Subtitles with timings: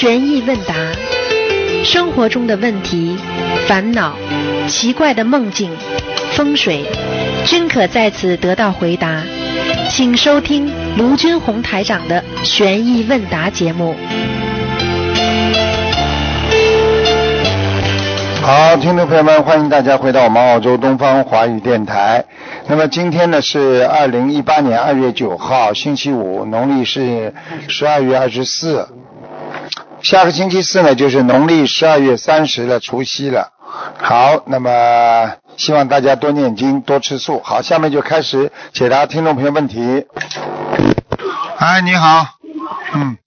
[0.00, 0.74] 悬疑问答，
[1.82, 3.18] 生活中的问题、
[3.66, 4.14] 烦恼、
[4.68, 5.76] 奇怪的梦境、
[6.34, 6.84] 风水，
[7.44, 9.24] 均可在此得到回答。
[9.90, 13.96] 请收听卢军红台长的悬疑问答节目。
[18.40, 22.24] 好，听众朋友们，欢迎大家回到我们澳洲东方华语电台。
[22.68, 27.34] 那么今天呢是二零一八年二月九号，星期五，农历是
[27.66, 28.86] 十二月二十四。
[30.02, 33.52] 下个星期四呢就是农历十二月三十的除夕了。
[33.98, 37.40] 好，那么希望大家多念经，多吃素。
[37.42, 40.06] 好，下面就开始解答听众朋友问题。
[41.58, 42.26] 哎，你好，
[42.94, 43.18] 嗯，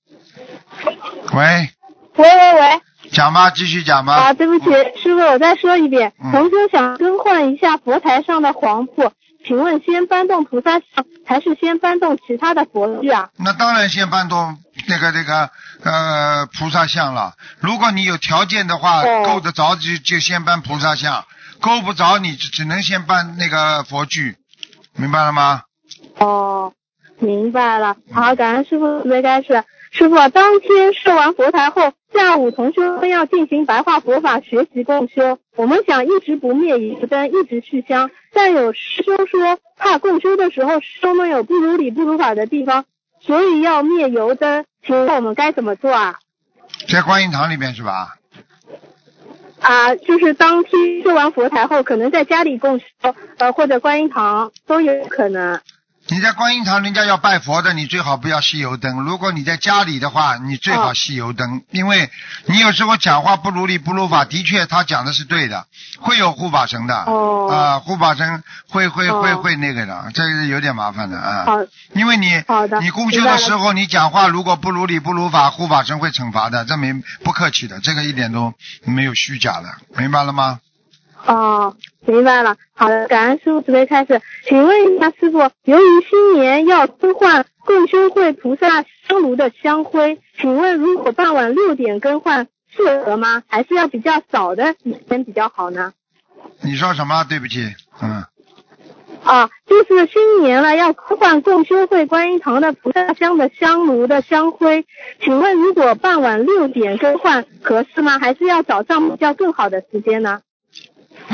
[1.33, 1.69] 喂，
[2.15, 4.13] 喂喂喂，讲吧，继续讲吧。
[4.13, 4.65] 啊，对不起，
[5.01, 9.11] 师傅，我再说一遍，嗯同修想更换一下佛台上的黄布，
[9.45, 13.29] 请问先搬动菩萨像，还是先搬动其他的佛具啊？
[13.37, 15.49] 那当然先搬动那个那个
[15.83, 17.33] 呃菩萨像了。
[17.59, 21.25] 如果你有条件的话，哦够得着就就先搬菩萨像，
[21.59, 24.35] 够不着你只只能先搬那个佛具，
[24.95, 25.63] 明白了吗？
[26.17, 26.73] 哦，
[27.19, 27.95] 明白了。
[28.11, 29.63] 好，感恩师傅慈悲开始。
[29.91, 35.37] 师傅，当天设完佛台后，下午同修们要进行白话佛法学习共修。
[35.57, 42.85] 我们想一直不灭油灯，一直续香，但有师兄说怕共修的时候师兄们有不如理不如法的地方，
[43.19, 44.63] 所以要灭油灯。
[44.85, 46.15] 请问我们该怎么做啊？
[46.87, 48.15] 在观音堂里面是吧？
[49.59, 52.85] 啊，就是当天做完佛台后，可能在家里供修，
[53.37, 55.61] 呃，或者观音堂都有可能。
[56.11, 58.99] 你在观音堂，人家要拜佛的，你最好不要吸油灯。
[59.03, 62.11] 如果你在家里的话，你最好哦熄油灯，因为
[62.47, 65.67] 你有时候讲话不如理不如法，的确他讲的是对的，
[66.01, 67.05] 会有护法神的。
[67.05, 71.45] 哦啊，护法神会会哦会会那个的，这是有点麻烦的啊。
[71.45, 71.59] 好，
[71.93, 72.27] 因为你
[72.81, 80.59] 你共修的时候，你讲话如果不如理不如法，护法神会惩罚的，这没不客气的，这个一点都没有虚假的，明白了吗？
[81.25, 82.55] 哦，明白了。
[82.73, 84.21] 好的，感恩师傅慈悲开示。
[84.45, 93.43] 请问一下师傅，由于新年要更换共修会菩萨香炉的香灰，请问如果傍晚六点更换适合吗？
[93.47, 95.93] 还是要比较早的时间比较好呢？
[96.61, 97.23] 你说什么？
[97.29, 97.67] 对不起，
[98.01, 98.23] 嗯，
[99.23, 104.85] 啊，就是新年了，要更换共修会观音堂的菩萨香的香炉的香灰，
[105.21, 108.17] 请问如果傍晚六点更换合适吗？
[108.17, 110.41] 还是要早上比较更好的时间呢？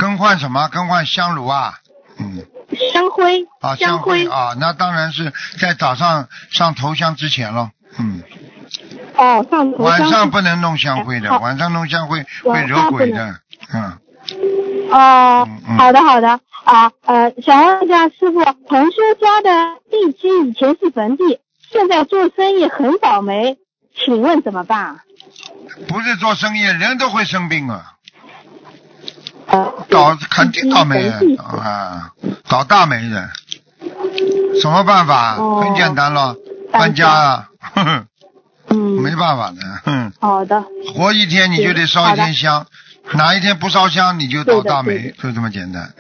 [0.08, 0.70] 更换什么？
[0.70, 1.74] 更换香炉啊？
[2.18, 2.46] 嗯。
[2.94, 7.72] 香灰，啊，香香灰啊，那当然是在早上上头香之前了。
[7.98, 8.22] 嗯，
[9.16, 13.40] 哦，上头晚上不能弄香灰的，好晚上弄香灰会惹鬼的。
[13.74, 13.98] 嗯，
[14.92, 21.40] 哦嗯嗯，好的好的啊，呃，想问一下师傅，同修家的地基以前是坟地，
[21.72, 23.58] 现在做生意很倒霉，
[23.96, 24.98] 请问怎么办啊？
[25.88, 27.97] 不是做生意，人都会生病啊，呃，
[29.90, 32.12] 倒肯定倒霉啊，
[32.48, 33.30] 倒大霉的。
[34.62, 35.36] 什么办法？
[35.38, 36.36] 哦很简单了，
[36.72, 38.06] 搬搬家啊，呵呵，
[38.70, 39.58] 嗯，没办法的。
[39.86, 40.64] 哼，好的，
[40.94, 42.66] 活一天你就得烧一天香，
[43.14, 45.94] 哪一天不烧香你就倒大霉就这么简单。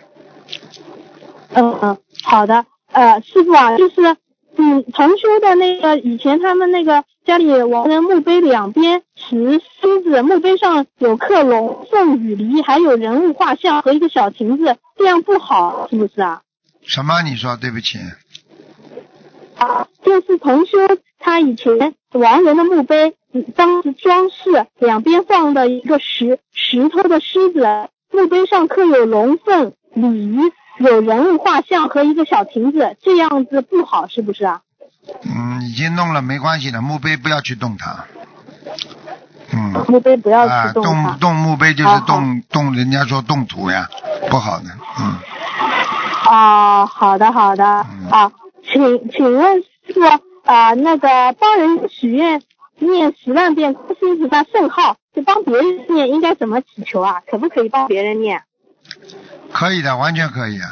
[1.53, 3.95] 嗯嗯，好的，呃，师傅啊，就是
[4.57, 16.41] 嗯，同修的那个以前他们那个家里亡人墓碑两边石狮子，墓碑上有刻龙凤羽梨，还有人物画像和一个小亭子，这样不好，是不是啊？
[16.81, 17.21] 什么？
[17.21, 17.99] 你说对不起。
[19.57, 20.77] 啊，就是同修
[21.19, 27.67] 他以前亡人的墓碑，嗯当时装饰两边放的一个石石头的狮子，
[28.11, 30.37] 墓碑上刻有龙凤鲤，
[30.79, 34.61] 有人物画像和一个小亭子，这样子不好，是不是啊？
[35.23, 38.05] 嗯，已经弄了，没关系的，墓碑不要去动它。
[39.53, 41.11] 嗯，墓碑不要啊，去动它。
[41.11, 43.89] 动动墓碑就是动动，人家说动土呀，
[44.29, 44.65] 不好的。
[44.99, 45.15] 嗯，
[46.25, 48.31] 啊，好的好的嗯啊，
[48.63, 50.01] 请请问师傅
[50.43, 52.41] 啊，那个帮人许愿
[52.77, 57.23] 念十万遍观世音菩萨圣号，就帮别人念，应该怎么祈求啊？
[57.31, 58.43] 可不可以帮别人念？
[59.57, 60.69] 可以的，完全可以啊。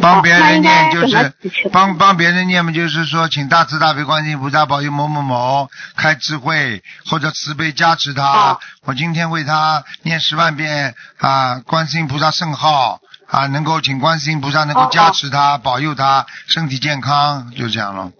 [0.00, 1.32] 帮别人念就是
[1.70, 8.24] 帮帮别人念嘛，就是说请大慈大悲观世音菩萨保佑某某某开智慧或者慈悲加持他。
[8.24, 18.10] 啊我今天为他念十万遍啊，观世音菩萨圣号啊，能够请观世音菩萨能够哦加持他，保佑他身体健康，就这样了。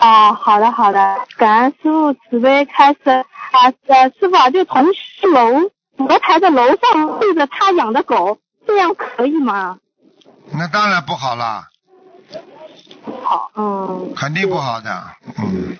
[0.00, 9.78] 哦，好的好的，感恩师傅慈悲开示啊，呃，师傅啊，就同时楼佛台的楼上对着他养的狗，这样可以吗？
[10.52, 11.68] 那当然不好啦，
[13.22, 14.90] 好，嗯，肯定不好的。
[15.38, 15.76] 嗯，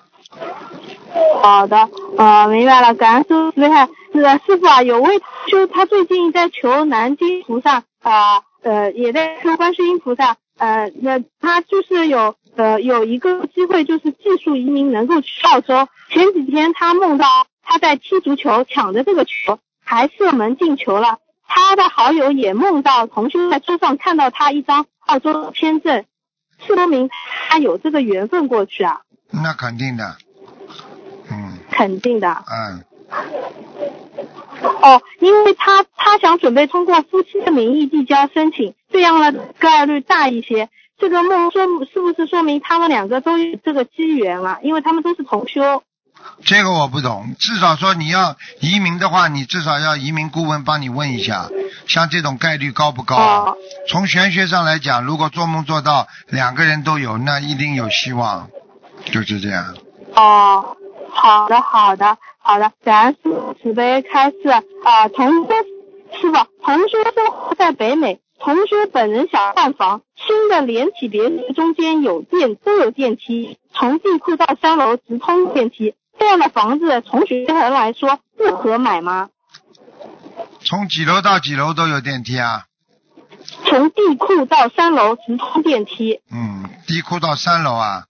[1.41, 3.89] 好的，呃，明白了，感恩师傅慈悲看。
[4.13, 15.87] 是的，师傅啊，有位就他最近在求南京菩萨啊，呃，也在求观世音菩萨，呃，那他就是有呃有一个机会，就是技术移民能够去澳洲。
[16.11, 17.25] 前几天他梦到
[17.63, 21.17] 他在踢足球，抢着这个球还射门进球了。
[21.47, 26.05] 他的好友也梦到同修在车上看到他一张澳洲签证，
[26.59, 27.09] 说明
[27.49, 29.01] 他有这个缘分过去啊。
[29.31, 30.15] 那肯定的，
[31.31, 32.43] 嗯肯定的。
[32.51, 32.83] 嗯，
[34.61, 40.69] 哦，因为他他想准备通过夫妻的名义递交申请，这样的概率大一些。
[40.99, 44.59] 这个梦说是不是说明他们两个都有这个机缘啊？
[44.61, 45.81] 因为他们都是同修。
[46.45, 51.49] 这个我不懂，至少说你要移民的话，你至少要移民顾问帮你问一下，
[51.85, 53.15] 像这种概率高不高？
[53.17, 53.57] 哦。
[53.89, 58.49] 从玄学上来讲，如果做梦做到两个人都有，那一定有希望，
[59.11, 59.75] 就是这样。
[60.15, 60.77] 哦，
[61.11, 64.49] 好的好的好的，感恩师父慈悲开示。
[64.49, 65.49] 啊、同修
[66.21, 79.29] 师傅，同修生活在北美，同修本人想换房，新的连体别墅中间有电都有电梯，从地库到三楼直通电梯，这样的房子从学人来说适合买吗？
[80.61, 82.65] 从几楼到几楼都有电梯啊，
[83.65, 88.03] 从地库到三楼直通电梯，嗯，地库到三楼啊，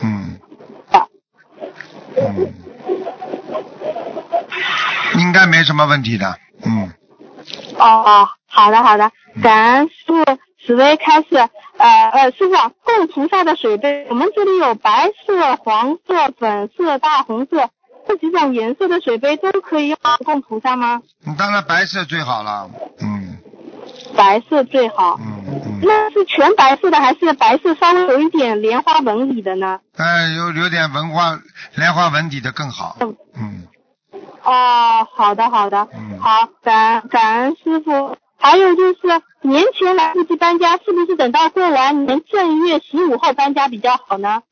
[0.00, 0.38] 嗯
[0.90, 1.06] 啊
[2.16, 2.52] 嗯，
[5.18, 6.92] 应该没什么问题的，嗯，
[7.78, 9.10] 哦哦，好的好的，
[9.40, 10.14] 感恩师傅
[10.66, 11.48] 慈悲开始。
[11.76, 17.68] 呃呃，师傅啊，供菩萨的水杯，我们这里有白色、黄色、粉色、大红色
[18.06, 21.02] 这几种颜色的水杯都可以用来供菩萨吗？
[21.26, 22.70] 你当然白色最好了，
[23.00, 23.38] 嗯
[24.16, 25.18] 白色最好。
[25.20, 29.80] 嗯嗯，那是全白色的还是白色稍微有一点莲花纹理的呢？
[29.96, 31.40] 哎，有有点文化
[31.74, 33.66] 莲花纹理的更好，嗯
[34.44, 38.16] 哦，好的好的，嗯好，感恩感恩师傅。
[38.44, 38.98] 还有就是
[39.40, 44.42] 年前来不及搬家，是不是等到过完年正月十五后搬家比较好呢？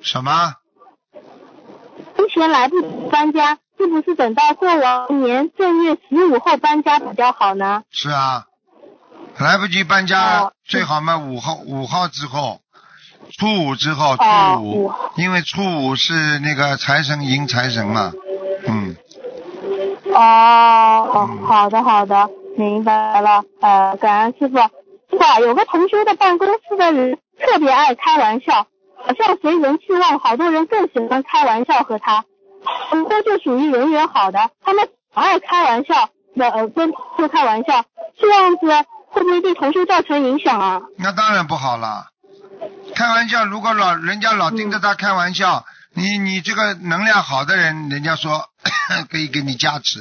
[0.00, 0.54] 什么？
[2.16, 7.82] 年前来不及搬家，是不是等到过完年正月十五后搬家比较好呢？
[7.90, 8.46] 是啊，
[9.38, 10.52] 来不及搬家，哦。
[10.64, 12.60] 最好嘛五号五号之后，
[13.36, 14.92] 初五之后，哦初五，五。
[15.16, 18.12] 因为初五是那个财神迎财神嘛，
[18.68, 18.94] 嗯，
[20.14, 23.42] 哦哦嗯，好的好的，明白了。
[23.60, 24.56] 呃，感恩师傅。
[24.58, 28.66] 师傅啊，有个同修的办公室的人特别爱开玩笑，
[29.04, 32.24] 好像谁人气旺，好多人更喜欢开玩笑和他。
[32.90, 37.84] 很多就属于人缘好的，他们爱开玩笑，那呃跟同修开玩笑，
[38.18, 38.66] 这样子
[39.08, 40.80] 会不会对同修造成影响啊？
[40.96, 42.06] 那当然不好了。
[42.94, 45.64] 开玩笑，如果老人家老盯着他开玩笑，
[45.94, 48.46] 你你这个能量好的人，人家说
[49.10, 50.00] 可以给你加持；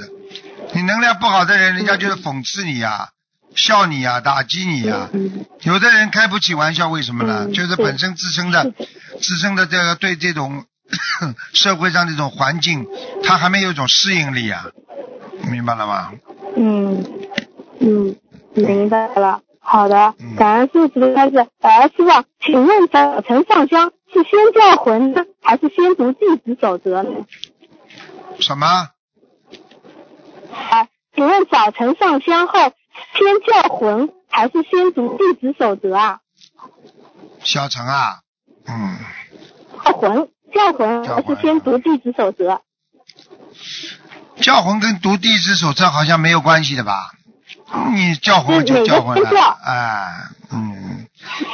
[0.81, 3.09] 你能量不好的人，人家就是讽刺你呀、
[3.55, 7.45] 笑你呀、打击你呀、嗯有的人开不起玩笑，为什么呢？
[7.45, 8.73] 嗯就是本身自身的
[9.21, 10.65] 自身的这个对这种
[11.53, 12.87] 社会上这种环境，
[13.23, 14.65] 他还没有一种适应力啊，
[15.51, 16.13] 明白了吗？
[16.55, 17.05] 嗯
[17.79, 18.15] 嗯，
[18.55, 19.41] 明白了。
[19.59, 21.35] 好的嗯，感恩师傅慈悲开始。
[21.59, 27.09] 呃，师傅啊，请问早晨上香是先叫魂呢，还是先读弟子守则呢？
[28.39, 28.87] 什么？
[30.53, 36.19] 啊，请问早晨上香后先叫魂，还是先读弟子守则啊？
[37.43, 38.19] 小陈啊？
[38.67, 38.97] 嗯，
[39.83, 42.61] 叫魂，叫魂，还是先读弟子守则？
[44.41, 47.11] 叫魂跟读弟子守则好像没有关系的吧？
[47.93, 50.09] 你叫魂就叫魂了叫，哎，
[50.51, 51.07] 嗯，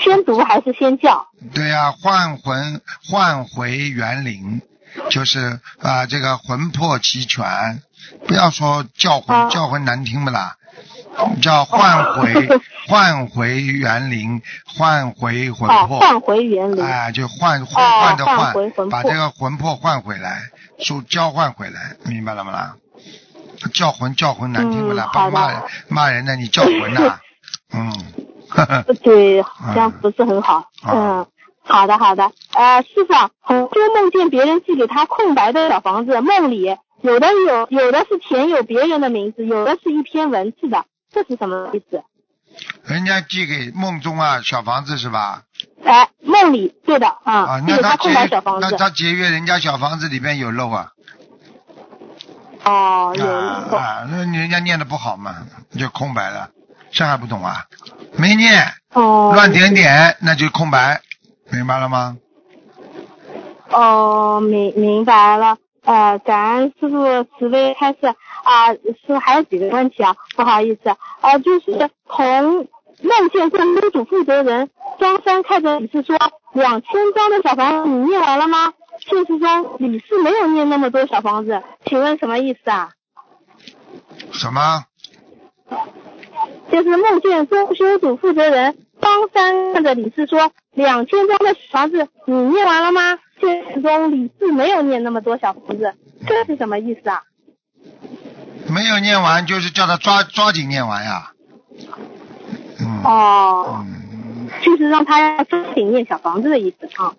[0.03, 1.27] 先读还是先叫？
[1.53, 4.61] 对呀、换魂换回元灵，
[5.09, 7.81] 就是啊、这个魂魄齐全，
[8.27, 10.55] 不要说叫魂，啊叫魂难听不啦？
[11.41, 12.47] 叫唤回
[12.87, 16.85] 唤回园林，唤回魂哦，魄，换回元灵。
[16.85, 20.41] 哎，就换换哦换的换回魂把这个魂魄换回来，
[20.79, 22.75] 就交换回来，明白了吗啦？
[23.73, 25.09] 叫魂叫魂难听不啦？
[25.15, 27.19] 嗯骂人骂人的，你叫魂呐、
[27.73, 27.91] 嗯，
[29.03, 30.57] 对， 这样不是很好。
[30.83, 31.27] 啊嗯，
[31.63, 32.31] 好的好的。
[32.53, 33.13] 呃，师傅
[33.49, 42.03] 就，梦见别人寄给他空白的小房子，梦里有的有有的是填有别人的名字，有的是一篇文字的，这是什么意思？
[42.85, 45.43] 人家寄给梦中啊小房子是吧？
[45.83, 48.67] 哎，梦里对的啊啊，，那他空白节小房子。
[48.69, 50.91] 那他节约人家小房子里边有漏啊
[52.63, 55.45] 哦，有啊啊，那你人家念的不好嘛，
[55.77, 56.49] 就空白了，
[56.91, 57.65] 这还不懂啊？
[58.17, 61.01] 没念哦乱点点，那就空白，
[61.51, 62.17] 明白了吗？
[63.69, 65.57] 哦，明明白了。
[65.87, 67.99] 呃，感恩师傅慈悲开示
[68.43, 68.73] 啊，
[69.05, 70.89] 是还有几个问题啊，不好意思，
[71.21, 72.67] 啊，就是从
[73.01, 76.17] 梦见跟屋主负责人张三开着你是说，
[76.51, 78.73] 两千张的小房子你念完了吗？
[78.99, 82.89] 现实中你是没有念那么多小房子，请问什么意思啊？
[84.33, 84.83] 什么？
[86.69, 93.17] 就是梦见装修组负责人张三看着李四说，两千张的小房子你念完了吗？
[93.41, 95.95] 现实中李四没有念那么多小房子，
[96.27, 97.23] 这是什么意思啊？
[98.69, 101.31] 没有念完，就是叫他抓抓紧念完呀。
[102.79, 103.01] 嗯。
[103.03, 107.13] 哦，嗯就是让他要抓紧念小房子的意思啊。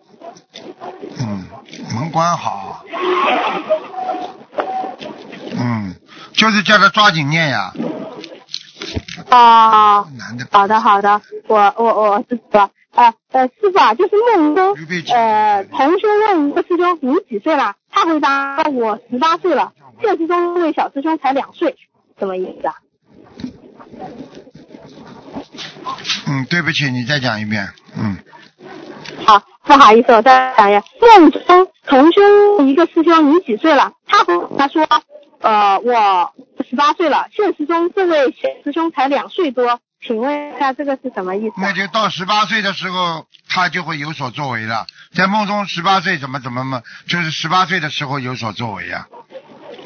[1.21, 1.45] 嗯，
[1.95, 2.85] 门关好。
[5.61, 5.97] 嗯，
[6.33, 7.73] 就是叫他抓紧念呀。
[9.31, 10.07] 哦。
[10.53, 12.71] 好的好的，我我我知道了。
[12.99, 14.75] 呃呃，师傅啊，就是梦中
[15.15, 17.77] 呃同修问一个师兄你几岁了？
[17.91, 19.73] 他回答我十八岁了。
[20.03, 21.77] 现实中这位小师兄才两岁，
[22.19, 22.75] 什么意思啊？
[26.27, 27.69] 嗯，对不起，你再讲一遍。
[27.97, 28.17] 嗯，
[29.25, 30.83] 好，不好意思，我再讲一遍。
[31.21, 32.21] 梦中同修
[32.57, 33.93] 问一个师兄你几岁了？
[34.09, 34.85] 他回答说
[35.41, 36.33] 呃我
[36.69, 37.29] 十八岁了。
[37.31, 41.59] 现实中这位小师兄才两岁多，请问一下这个是什么意思啊？
[41.59, 44.87] 那就到十八岁的时候，他就会有所作为了。
[45.13, 49.09] 在梦中十八岁怎么怎么么，就是十八岁的时候有所作为呀、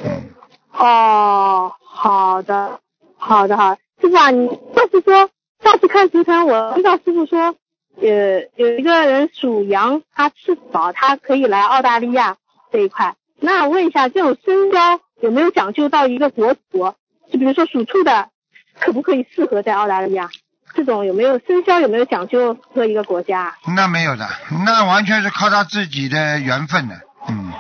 [0.05, 0.31] 嗯，
[0.73, 2.81] 哦，好的，
[3.17, 3.81] 好的，好的。
[4.01, 5.31] 师傅啊，你就是说
[5.63, 7.55] 上次看图腾，我知道师傅说，
[8.01, 12.37] 呃，有一个人属羊，他吃饱，他可以来澳大利亚
[12.71, 13.15] 这一块。
[13.41, 16.95] 那问一下，这种身高有没有讲究到一个国土？
[17.33, 18.29] 就比如说属兔的，
[18.81, 20.29] 可不可以适合在澳大利亚？
[20.75, 23.55] 这种有没有生肖有没有讲究适合一个国家啊？
[23.77, 24.27] 那没有的，
[24.65, 26.95] 那完全是靠他自己的缘分的。
[27.29, 27.53] 嗯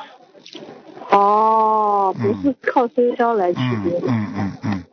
[1.10, 4.06] 哦，不是靠生肖来区嗯别的。
[4.08, 4.84] 嗯嗯嗯，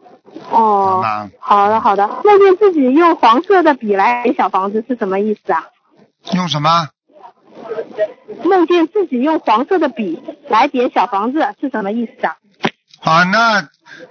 [0.52, 5.68] 哦，那好的好的，梦见自己用黄色的笔来写小房子是什么意思啊？
[6.34, 6.90] 用什么？
[8.44, 12.36] 梦见自己用黄色的笔来点小房子是什么意思啊？
[13.02, 13.62] 啊，那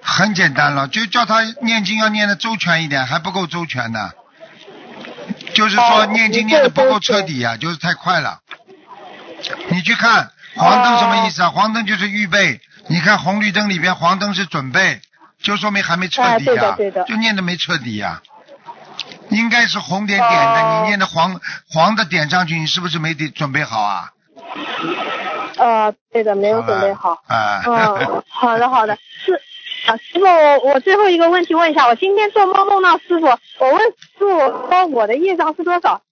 [0.00, 4.10] 很简单了，就叫他念经要念的周全一点，还不够周全呢。
[5.54, 8.40] 就是说哦念经念的不够彻底呀、就是太快了。
[9.70, 11.50] 你去看黄灯什么意思啊？
[11.50, 15.00] 黄灯就是预备，你看红绿灯里边黄灯是准备，
[15.42, 18.22] 就说明还没彻底呀、哎对的就念的没彻底呀、
[19.30, 24.10] 应该是红点点的，哦你念的黄黄的点上去，你是不是没得准备好啊？
[25.58, 27.20] 呃，对的，没有准备好。
[27.26, 27.62] 啊。
[27.66, 29.40] 嗯，好的好的，是
[29.86, 34.26] 啊，师傅，我我最后一个问题问一下，我今天做梦梦到师傅，我问师傅
[34.68, 36.02] 说我的业障是多少，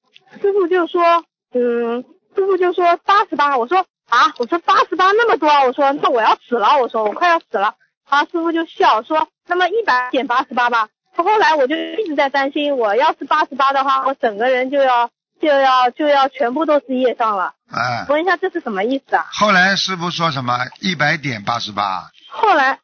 [0.41, 2.05] 师傅就说，嗯，
[2.35, 7.75] 师傅就说八十八，我说啊，我说八十八那么多，我说那我要死了，我说我快要死了，
[8.09, 10.89] 啊，师傅就笑说，那么一百减八十八吧。
[11.17, 17.55] 后来我就一直在担心，我要是八十八的话，我整个人就要就要就要全部都是业障了。
[17.73, 19.27] 哎，问一下这是什么意思啊？
[19.33, 20.59] 后来师傅说什么？
[20.81, 22.81] 一百点八十八，后来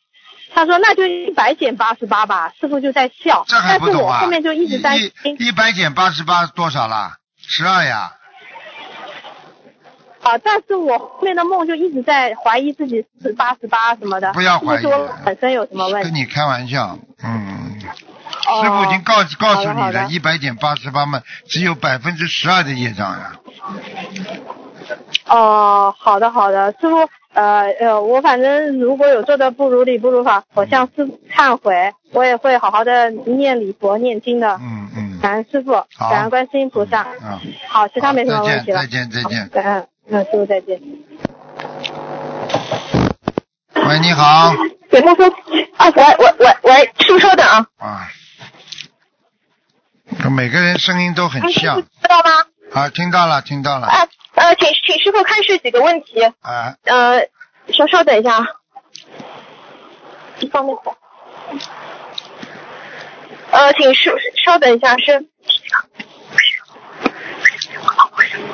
[0.54, 4.18] 他说那就一百减八十八吧，师傅就在笑，这还不懂啊？
[4.18, 7.16] 我后面就一直担心，一一百减八十八多少啦？
[7.38, 8.12] 十二呀。
[10.22, 14.84] 啊，但是我后面的梦就一直在怀疑自己是八十八什么的，不要怀疑
[15.24, 16.08] 本身有什么问题？
[16.10, 17.80] 跟你开玩笑，嗯，
[18.46, 23.32] 哦师傅已经告告诉你了，一百减八十八嘛，只有百分之十二的业障呀。
[25.26, 34.58] 哦，好的好的，师傅，呃呃，我反正如果有做的不如理不如法，我向师傅忏悔，我也会好好的念礼佛念经的。
[34.60, 35.18] 嗯嗯。
[35.20, 37.06] 感恩师傅，感恩观世音菩萨。
[37.22, 37.38] 嗯。
[37.68, 38.80] 好，其他没什么问题了。
[38.80, 40.80] 再见再见感恩，嗯，师傅再见。
[43.74, 44.52] 喂，你好。
[44.90, 45.26] 给他说，
[45.76, 48.08] 啊，喂喂喂喂，师傅稍等啊，啊。
[50.30, 52.30] 每个人声音都很像知道吗？
[52.74, 57.20] 啊，听到了听到了啊呃，请请师傅看是几个问题，啊，呃，
[57.72, 58.46] 稍稍等一下啊，
[60.40, 60.96] 一方面的，
[63.50, 65.26] 呃，请师稍等一下是。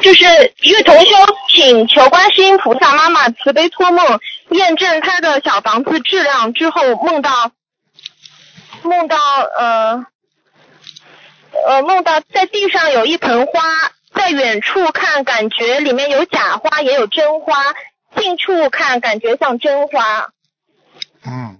[0.00, 0.24] 就是
[0.62, 1.16] 一个同修
[1.48, 4.20] 请求观世音菩萨妈妈慈悲托梦，
[4.50, 7.50] 验证他的小房子质量之后，梦到
[8.82, 9.16] 梦到
[9.58, 10.06] 呃
[11.66, 13.60] 呃梦到在地上有一盆花，
[14.14, 17.54] 在远处看感觉里面有假花也有真花，
[18.16, 20.28] 近处看感觉像真花。
[21.24, 21.58] 嗯，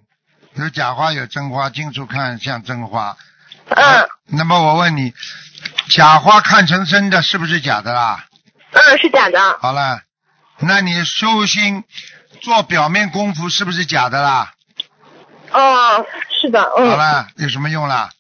[0.54, 3.16] 有假花有真花，近处看像真花。
[3.68, 5.12] 嗯那么我问你，
[5.90, 8.26] 假花看成真的，是不是假的啦？
[8.72, 9.58] 嗯，是假的。
[9.60, 10.00] 好了，
[10.58, 11.84] 那你修心
[12.40, 14.52] 做表面功夫是不是假的啦？
[15.50, 16.06] 哦，
[16.40, 18.10] 是的，嗯好嗯，了，有什么用啦？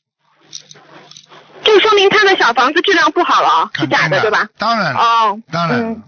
[1.68, 4.48] 就说明他的小房子质量不好了，是假的对吧？
[4.56, 6.02] 当然了，哦，当然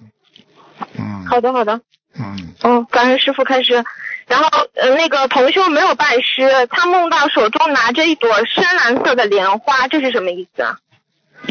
[0.99, 1.81] 嗯，好的好的，
[2.19, 3.85] 嗯，哦，感恩师傅开始。
[4.26, 10.76] 然后呃，那个同修没有拜师，他梦到手中拿着一朵深蓝色的莲花，这是什么意思啊？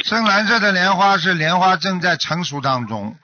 [0.03, 3.15] 深蓝色的莲花是莲花正在成熟当中，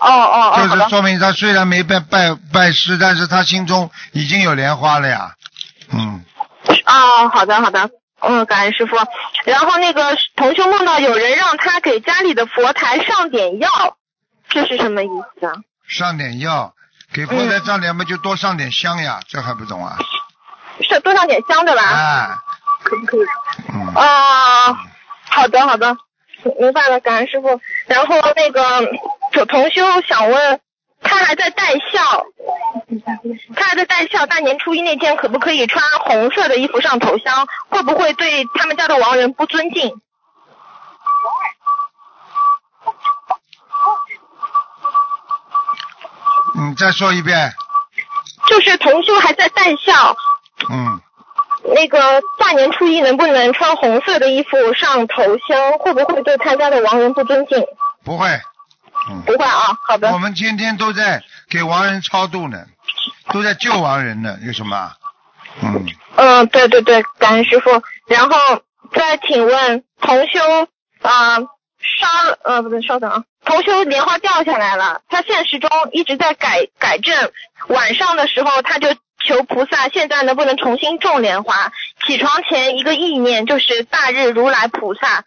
[0.00, 5.34] 哦哦哦，就是说明他虽然没拜拜拜师，但是他心中已经有莲花了呀。
[5.92, 6.24] 嗯，
[6.86, 7.90] 哦，好的好的，
[8.22, 8.96] 嗯，感恩师傅。
[9.44, 13.68] 然后那个同修梦到有人让他给家里的佛台上点药，
[14.48, 15.08] 这是什么意
[15.40, 15.54] 思啊？
[15.86, 16.74] 上点药，
[17.12, 19.96] 给佛台上点嘛，就多上点香呀，这还不懂啊？
[20.80, 21.82] 是多上点香对吧？
[21.82, 22.30] 哎，
[22.82, 23.26] 可不可以？
[23.72, 24.78] 嗯，啊，
[25.28, 25.96] 好的好的，
[26.60, 27.60] 明白了，感恩师傅。
[27.86, 28.62] 然后那个
[29.32, 30.60] 同同修想问，
[31.12, 32.26] 他还在带孝，
[33.54, 37.46] 他还在带孝，大年初一那天可不可以穿红色的衣服上头香？
[37.68, 40.00] 会不会对他们家的亡人不尊敬？
[46.54, 47.52] 你再说一遍。
[48.46, 50.16] 就是同修还在带孝，
[50.70, 51.00] 嗯，
[51.74, 55.72] 那个大年初一能不能穿红色的衣服上头香？
[55.78, 57.62] 会不会对他家的亡人不尊敬？
[58.02, 58.40] 不会。
[59.10, 60.18] 嗯，不会啊，好的我。
[60.18, 62.66] 们天天都在给亡人超度呢，
[63.32, 64.96] 都在救亡人呢，有什么啊？
[65.60, 67.70] 嗯，嗯，对对对，感恩师傅。
[68.06, 68.62] 然后
[68.94, 70.40] 再请问同修
[71.02, 71.46] 啊、稍
[72.44, 77.32] 呃不对，稍等啊，同修莲花掉下来了，他现实中一直在改改正，
[77.68, 78.94] 晚上的时候他就
[79.24, 81.72] 求菩萨，现在能不能重新种莲花？
[82.06, 85.24] 起床前一个意念就是大日如来菩萨，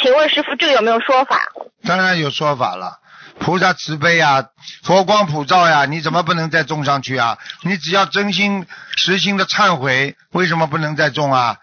[0.00, 1.40] 请问师傅这个有没有说法？
[1.84, 3.00] 当然有说法了。
[3.38, 4.44] 菩萨慈悲呀，
[4.82, 7.38] 佛光普照呀，你怎么不能再种上去啊？
[7.62, 8.66] 你只要真心
[8.96, 11.56] 实心的忏悔，为什么不能再种啊？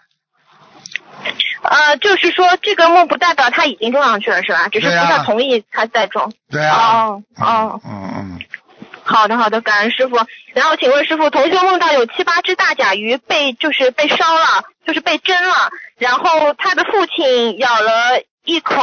[1.62, 4.68] 呃，就是说这个梦不代表他已经种上去了是吧？
[4.68, 6.32] 只是菩萨同意他再种。
[6.50, 7.06] 对啊。
[7.06, 8.38] 哦哦嗯嗯
[9.02, 10.16] 好的，好的，感恩师傅。
[10.54, 18.82] 然后请问师傅，同学梦到有七八只大甲鱼被就是被烧了，就是被蒸了，然后他的父亲咬了一口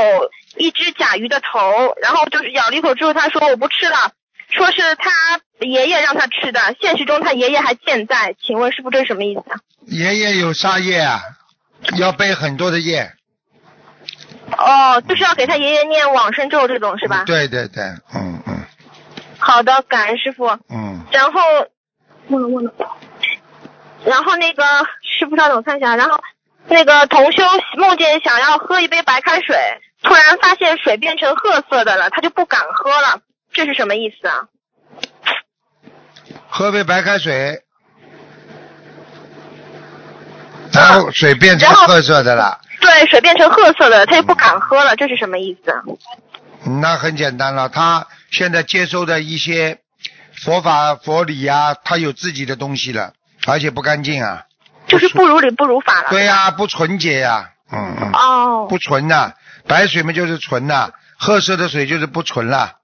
[0.56, 1.60] 一只甲鱼的头，
[2.01, 4.13] 然后就是咬了一口之后，他说我不吃了，
[4.49, 5.12] 说是他
[5.60, 9.60] 爷爷让他吃的，现实中他爷爷还健在，请问师傅这是什么意思啊？
[9.86, 11.21] 爷爷有杀业啊，
[11.97, 13.12] 要背很多的业。
[14.58, 17.25] 哦，就是要给他爷爷念往生咒这种是吧？
[17.25, 17.84] 对对对，
[18.15, 18.65] 嗯嗯
[19.38, 20.47] 好的，感恩师傅。
[20.69, 21.41] 嗯，然后
[22.30, 22.73] 忘了忘了。
[24.06, 24.63] 然后那个
[25.01, 26.21] 师傅稍等我看一下，然后
[26.69, 27.43] 那个同修
[27.77, 29.56] 梦见想要喝一杯白开水，
[30.03, 34.47] 突然发现水变成褐色的了，他就不敢喝了，这是什么意思啊？
[36.49, 37.62] 喝杯白开水，
[40.73, 42.60] 然后水变成褐色的了。
[42.82, 45.82] 对，水变成褐色的，他就不敢喝了，这是什么意思啊？
[46.82, 49.80] 那很简单了，他现在接收的一些
[50.36, 53.13] 佛法佛理呀、他有自己的东西了，
[53.45, 54.43] 而且不干净啊。
[54.88, 56.10] 就是不如理不如法了。
[56.10, 59.34] 对呀、不纯洁呀、嗯嗯，哦，不纯呐、
[59.67, 62.76] 白水嘛就是纯呐、褐色的水就是不纯了，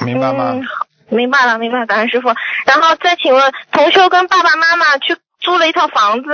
[0.00, 0.52] 明白吗？
[0.54, 0.62] 嗯，
[1.08, 2.34] 明白了，明白了，感恩师傅。
[2.66, 6.30] 然后再请问，同修跟爸爸妈妈去租了一套房子，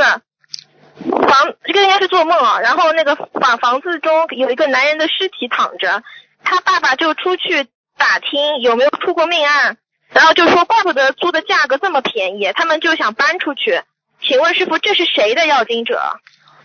[1.04, 2.60] 房这个应该是做梦啊。
[2.60, 6.02] 然后那个房房子中有一个男人的尸体躺着，
[6.42, 7.66] 他爸爸就出去
[7.98, 9.76] 打听有没有出过命案，
[10.10, 13.82] 然后就说怪不得租的价格这么便宜，他们就想搬出去。
[14.22, 16.00] 请问师傅，这是谁的要经者？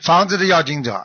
[0.01, 1.03] 房子的要经者，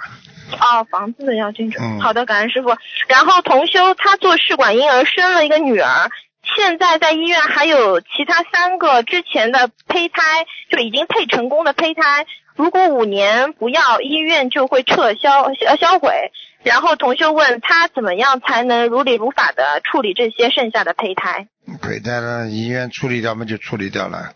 [0.60, 1.80] 哦，房子的要经者。
[1.82, 2.76] 嗯好的，感恩师傅。
[3.08, 6.10] 然后同修他做试管婴儿生了一个女儿，
[6.56, 16.30] 现在在医院还有其他三个之前的胚胎，就已经配成功的胚胎，如果五年不要，医院就会撤销呃销毁。
[16.62, 21.48] 然后同修问他怎么样才能如理如法的处理这些剩下的胚胎？
[21.80, 24.32] 胚胎呢，医院处理掉嘛就处理掉了，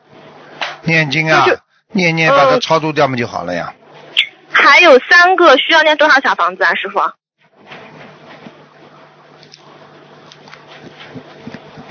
[0.83, 1.61] 念经啊就是，
[1.93, 3.75] 念念把它嗯超度掉嘛就好了呀。
[4.53, 7.01] 还有三个需要念多少小房子啊，师傅？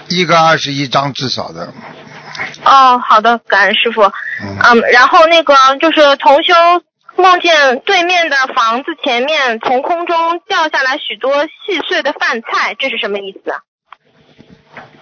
[0.08, 1.74] 一个二十一张至少的，
[2.64, 4.04] 哦，好的，感恩师傅。
[4.04, 6.54] 嗯，嗯，然后那个就是同修
[7.16, 13.60] 梦见对面的房子前面从空中掉下来许多细碎的饭菜，这是什么意思啊？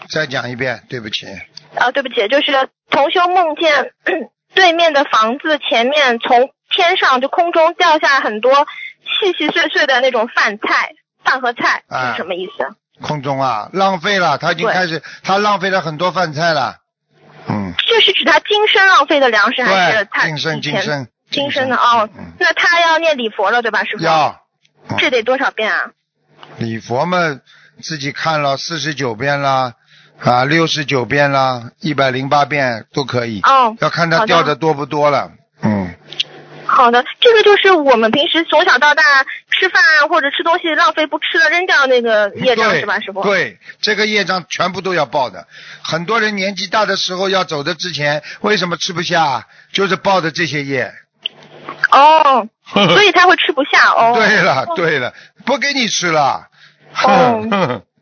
[0.10, 1.28] 再讲一遍，对不起，
[1.76, 3.92] 啊，对不起，就是同修梦见
[4.54, 8.68] 对面的房子前面从天上就空中掉下很多
[9.02, 12.76] 细细碎碎的那种饭菜，饭和菜，是什么意思？
[13.02, 16.78] 空中啊，浪费了，他已经开始，他浪费了很多饭菜了。
[17.48, 22.08] 嗯，这是指他今生浪费的粮食，还是对，他今生今生今生的哦？
[22.16, 24.04] 嗯，那他要念礼佛了，对吧，师傅？
[24.04, 24.40] 要
[24.90, 25.92] 嗯这得多少遍啊？
[26.58, 27.18] 礼佛嘛，
[27.82, 29.74] 自己看了四十九遍啦，
[30.24, 35.32] 啊，六十九遍啦，一百零八遍都可以，哦，要看他掉的多不多了。
[35.62, 35.94] 嗯，
[36.66, 39.04] 好的，这个就是我们平时从小到大
[39.52, 43.22] 吃饭啊或者吃东西浪费不吃了扔掉那个业障是吧，师傅？
[43.22, 45.46] 对，这个业障全部都要报的。
[45.84, 49.46] 很多人年纪大的时候要走的之前，为什么吃不下？
[49.74, 50.94] 就是报的这些业。
[51.92, 54.14] 哦， 所以他会吃不下哦。
[54.16, 55.14] 对了，对了，
[55.46, 56.48] 不给你吃了。
[57.04, 57.82] 哦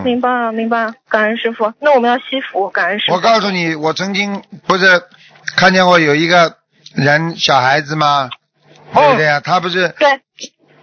[0.00, 1.72] 嗯，明白了，明白了，感恩师傅。
[1.80, 3.14] 那我们要惜福，感恩师傅。
[3.14, 5.02] 我告诉你，我曾经不是
[5.56, 6.56] 看见过有一个
[6.94, 8.30] 人小孩子吗？
[8.92, 9.40] 对不对啊？
[9.40, 10.20] 他不是对，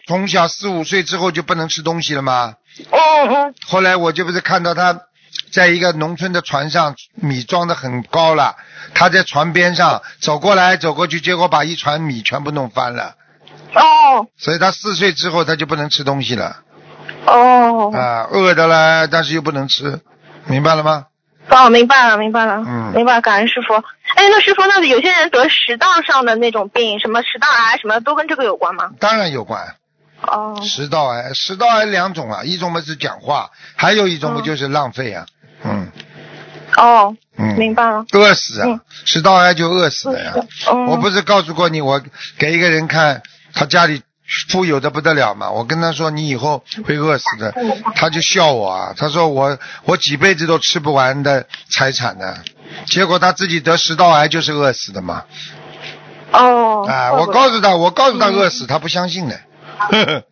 [0.08, 2.56] 从小四五岁之后就不能吃东西了吗？
[2.92, 5.02] 哦哦后来我就不是看到他
[5.52, 8.56] 在一个农村的船上，米装的很高了，
[8.94, 13.16] 他在船边上走过来走过去，结果把一船米全部弄翻了。
[13.74, 16.62] 哦所以他四岁之后他就不能吃东西了
[17.28, 20.00] 哦啊，饿的了，但是又不能吃，
[20.46, 21.06] 明白了吗？
[21.50, 23.74] 哦，明白了，明白了，嗯明白，感恩师傅。
[23.76, 28.90] 哎，那师傅，那有些人得食道上的那种病，什么食道癌什么，都跟这个有关吗？
[29.00, 29.76] 当然有关，
[30.22, 35.26] 哦食道癌，食道癌两种啊，一种嘛是讲话，还有一种嘛嗯就是浪费啊，
[35.64, 35.92] 嗯
[36.76, 38.06] 哦，嗯，明白了。
[38.14, 40.34] 饿死啊嗯，食道癌就饿死了呀。
[40.72, 42.02] 嗯，我不是告诉过你，我
[42.38, 43.22] 给一个人看，
[43.54, 44.02] 他家里
[44.50, 47.54] 富有的不得了嘛，我跟他说你以后会饿死的，
[47.96, 52.38] 他就笑我啊，他说我我几辈子都吃不完的财产呢，
[52.86, 55.24] 结果他自己得食道癌就是饿死的嘛，
[56.32, 56.86] 哦。
[56.88, 59.40] 啊，怪不得我告诉他，我告诉他饿死，他不相信的，
[59.78, 60.24] 呵呵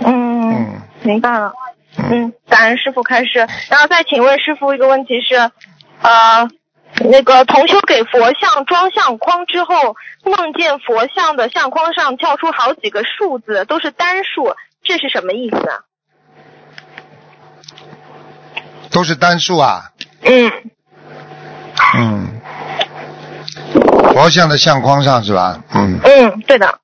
[0.00, 0.82] 嗯， 嗯。
[1.02, 1.52] 明白了。
[1.98, 3.46] 嗯，嗯，感恩师傅开示。
[3.70, 5.36] 然后再请问师傅一个问题是，
[6.02, 6.48] 呃，
[7.04, 15.84] 那个同修给佛像装相框之后，梦见佛像的相框上跳出好几个数字，都是单数，这是什么意思啊？
[18.90, 19.90] 都是单数啊，
[20.22, 20.50] 嗯，
[21.98, 22.40] 嗯，
[24.14, 25.62] 佛像的相框上是吧？
[25.74, 26.80] 嗯嗯，对的。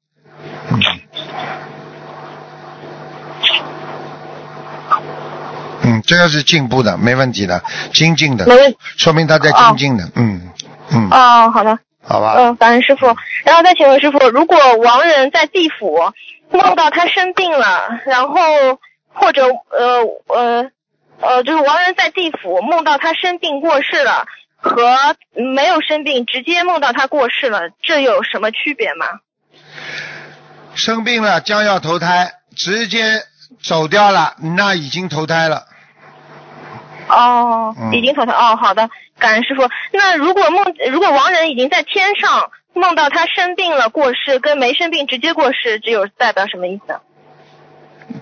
[5.83, 8.75] 嗯，这个是进步的，没问题的，精进的没，问。
[8.97, 10.51] 说明他在精进的，嗯
[10.91, 11.79] 嗯，哦，好的。
[12.05, 13.17] 好吧，嗯，感恩师傅。
[13.45, 15.99] 然后再请问师傅，如果亡人在地府
[16.51, 18.35] 梦到他生病了，然后
[19.13, 20.71] 或者呃呃
[21.21, 25.15] 呃，就是亡人在地府梦到他生病过世了，和
[25.55, 29.07] 没有生病直接梦到他过世了，这有什么区别吗？
[30.75, 33.23] 生病了将要投胎，直接
[33.63, 35.67] 走掉了，那已经投胎了，
[37.13, 39.69] 哦嗯，已经投胎哦，好的，感恩师傅。
[39.93, 47.01] 那如果梦，如果亡人已经在天上梦到他生病了过世，跟没生病直接过世，这有代表什么意思？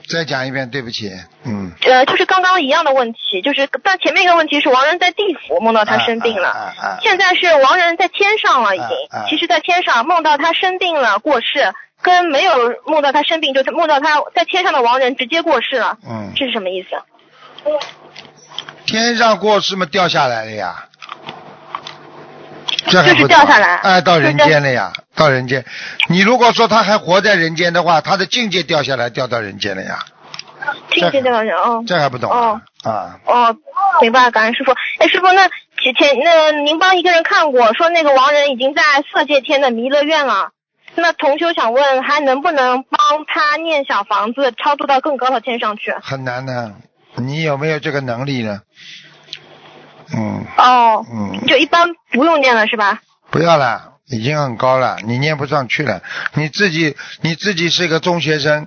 [0.09, 1.11] 再讲一遍，对不起，
[1.45, 8.89] 嗯，呃，就是刚刚一样的问题，就是但前面一个问题是亡人在地府梦到他生病了，啊啊啊啊现在是亡人在天上了已经，
[9.29, 11.73] 其实在天上梦到他生病了过世，
[12.03, 12.53] 跟没有
[12.87, 16.89] 梦到他生病，就是梦到他在天上的亡人直接过世了，嗯，这是什么意思？
[18.91, 20.85] 天上过世嘛掉下来了呀，
[22.89, 25.65] 这是掉下来哎，到人间了呀，到人间。
[26.09, 30.01] 你如果说他还活在人间的话，他的境界掉下来，掉到人间了呀，
[30.91, 31.85] 境界掉到人哦。
[31.87, 32.61] 这还不懂啊？
[32.83, 33.57] 啊，哦，
[34.01, 34.73] 明白，感恩师傅。
[34.99, 35.49] 哎，师傅，那
[35.81, 40.51] 前前那您帮一个人看过，说那个亡人已经在色界天的弥勒院了。
[40.97, 45.95] 那同修想问，还能不能帮他念小房子，超度到更高的天上去？
[46.03, 46.73] 很难的。
[47.21, 48.61] 你有没有这个能力呢？
[50.13, 53.01] 嗯哦，嗯，就一般不用念了是吧？
[53.31, 56.03] 不要了，已经很高了，你念不上去了。
[56.35, 58.67] 你自己你自己是个中学生，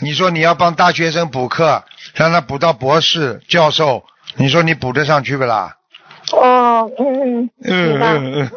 [0.00, 1.84] 你说你要帮大学生补课，
[2.14, 4.04] 让他补到博士、教授，
[4.36, 5.76] 你说你补得上去不啦？
[6.32, 8.06] 哦，嗯嗯，嗯明白。
[8.14, 8.50] 嗯嗯。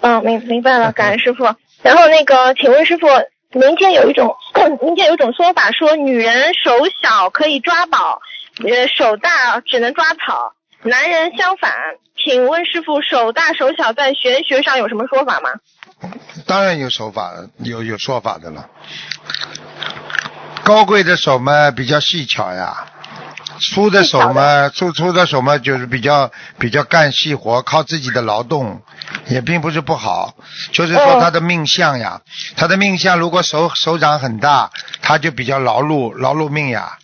[0.00, 1.44] 嗯，明 明白了，感恩师傅。
[1.82, 3.06] 然后那个，请问师傅，
[3.52, 4.36] 民间有一种
[4.82, 6.70] 民间有一种说法，说女人手
[7.02, 8.20] 小可以抓宝，
[8.64, 11.72] 呃，手大只能抓草，男人相反。
[12.16, 15.50] 请问师傅，手大手小在玄学上有什么说法吗？
[16.46, 18.68] 当然有手法，有有说法的了。
[20.64, 22.74] 高贵的手嘛，比较细巧呀；
[23.60, 28.82] 粗的手嘛，粗粗的手嘛，就是比较比较干细活，靠自己的劳动，
[29.26, 30.34] 也并不是不好。
[30.72, 32.20] 就是说哦他的命相呀，
[32.56, 34.70] 他的命相如果手手掌很大，
[35.02, 36.98] 他就比较劳碌劳碌命呀。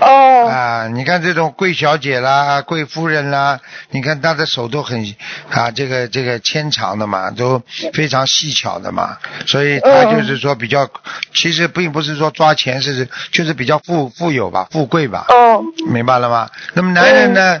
[0.00, 3.58] 哦，啊，你看这种贵小姐啦、贵夫人啦，
[3.90, 5.14] 你看她的手都很
[5.50, 7.60] 啊，这个这个纤长的嘛，都
[7.92, 10.88] 非常细巧的嘛，所以她嗯就是说比较，
[11.34, 16.48] 其实并不是说抓钱，是就是比较富富有吧，富贵吧，哦，明白了吗？
[16.74, 17.60] 那么男人呢，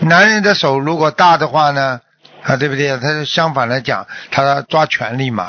[0.00, 2.00] 男人的手如果大的话呢，
[2.42, 2.96] 啊，对不对？
[2.98, 5.46] 他是相反来讲，他抓权力嘛。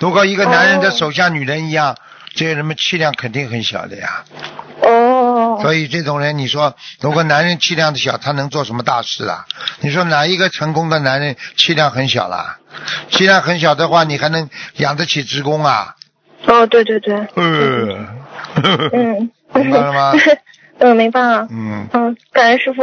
[0.00, 1.96] 如果一个男人的手像女人一样，
[2.34, 4.24] 这些人们气量肯定很小的呀。
[4.82, 9.44] 哦，所以这种人，你说如果男人气量小，他能做什么大事啊？
[9.80, 12.58] 你说哪一个成功的男人气量很小啦？
[13.10, 15.96] 气量很小的话，你还能养得起职工啊？
[16.46, 18.06] 哦，对对对，呃，
[18.92, 20.12] 嗯， 明白了吗？
[20.78, 21.46] 嗯，明白了。
[21.50, 22.82] 嗯，嗯，感恩师傅。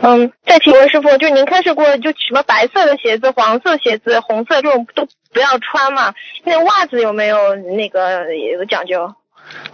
[0.00, 6.12] 嗯，再请问师傅，就您开示过，就什么白色的鞋子、黄色鞋子、红色这种都不要穿嘛？
[6.44, 9.14] 那袜子有没有那个有讲究？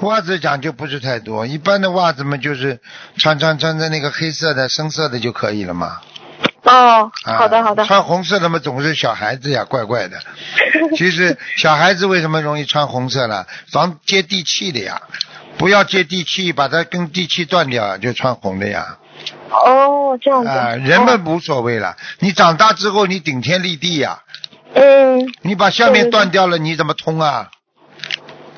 [0.01, 2.81] 袜子讲究不是太多，一般的袜子嘛就是
[3.17, 5.99] 穿穿穿的那个黑色的、深色的就可以了嘛。
[6.65, 7.85] 哦，啊、好的好的。
[7.87, 10.19] 穿红色的嘛总是小孩子呀，怪怪的。
[10.97, 13.47] 其实小孩子为什么容易穿红色呢？
[13.73, 15.01] 防接地气的呀，
[15.57, 18.99] 不要接地气，把它跟地气断掉就穿红的呀。
[19.51, 20.49] 哦，这样子。
[20.49, 24.23] 啊、人们无所谓了，你长大之后你顶天立地呀，
[24.75, 27.51] 嗯你把下面断掉了，你怎么通啊？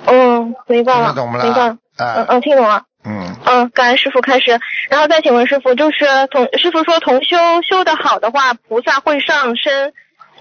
[0.07, 1.77] 嗯，明白了，听懂了明白了。
[1.97, 2.83] 啊嗯嗯，听懂了。
[3.05, 7.37] 嗯，嗯，感恩师傅开始，然后再请问师傅，就是同师傅说同修
[7.69, 9.93] 修的好的话，菩萨会上身，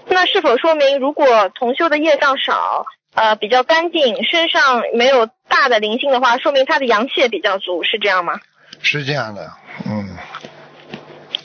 [0.06, 8.40] 那是否说明如果同修的业障少，呃比较干净，身上没有大的灵性的话，说明他的阳气也比较足，是这样吗？
[8.80, 9.50] 是这样的，
[9.86, 10.16] 嗯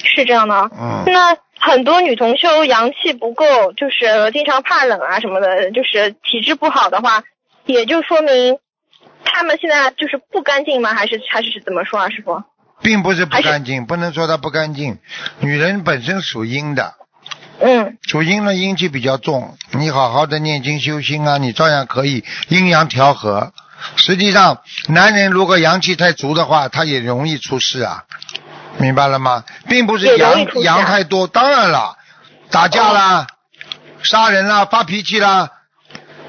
[0.08, 0.72] 是这样的。
[1.06, 7.24] 那很多女同修阳气不够，就是经常怕冷啊什么的，就是体质不好的话，
[7.66, 8.58] 也就说明
[9.24, 10.94] 她们现在就是不干净吗？
[10.94, 12.44] 还是还是怎么说啊，师傅？
[12.82, 15.00] 并不是不干净，不能说它不干净。
[15.40, 16.94] 女人本身属阴的，
[17.60, 23.52] 嗯属阴的阴气比较重，你好好的念经修心啊，你照样可以阴阳调和。
[23.96, 28.06] 实际上，男人如果阳气太足的话，他也容易出事啊，
[28.80, 29.44] 明白了吗？
[29.68, 31.98] 并不是阳阳太多，当然了，
[32.50, 33.28] 打架啦、
[34.04, 35.52] 杀人啦、发脾气啦，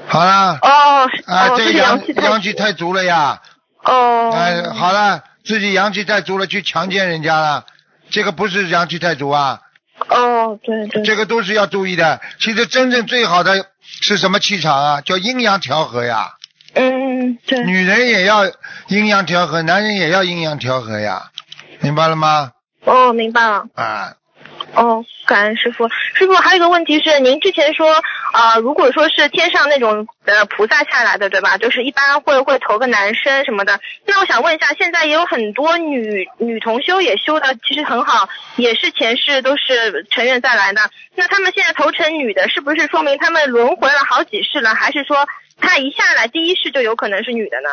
[0.06, 3.40] 好啦，哦啊，哦，这个阳阳气太阳气太足了呀，
[3.84, 4.32] 哦。
[4.32, 7.64] 哎，好了，自己阳气太足了，去强奸人家了，
[8.11, 9.61] 这个不是阳气太足啊，
[10.08, 11.02] 哦对对。
[11.02, 12.20] 这个都是要注意的。
[12.40, 15.00] 其实真正最好的是什么气场啊？
[15.02, 16.34] 叫阴阳调和呀。
[16.74, 17.64] 嗯对。
[17.64, 18.46] 女人也要
[18.88, 21.30] 阴阳调和，男人也要阴阳调和呀，
[21.80, 22.52] 明白了吗？
[22.84, 23.66] 哦明白了。
[23.74, 24.14] 啊，
[24.74, 25.88] 哦，感恩师傅。
[25.88, 27.92] 师傅还有一个问题是，您之前说，
[28.32, 31.58] 啊、如果说是天上那种呃菩萨下来的，对吧？
[31.58, 33.80] 就是一般会会投个男生什么的。
[34.06, 40.90] 那我想问一下，现在也有很多女女同修也修的其实很好，也是前世都是成愿再来的。
[41.14, 44.74] 那他们现在投成女的，是不是说明他们轮回了好几世了？
[44.74, 45.26] 还是说
[45.60, 47.68] 他一下来第一世就有可能是女的呢？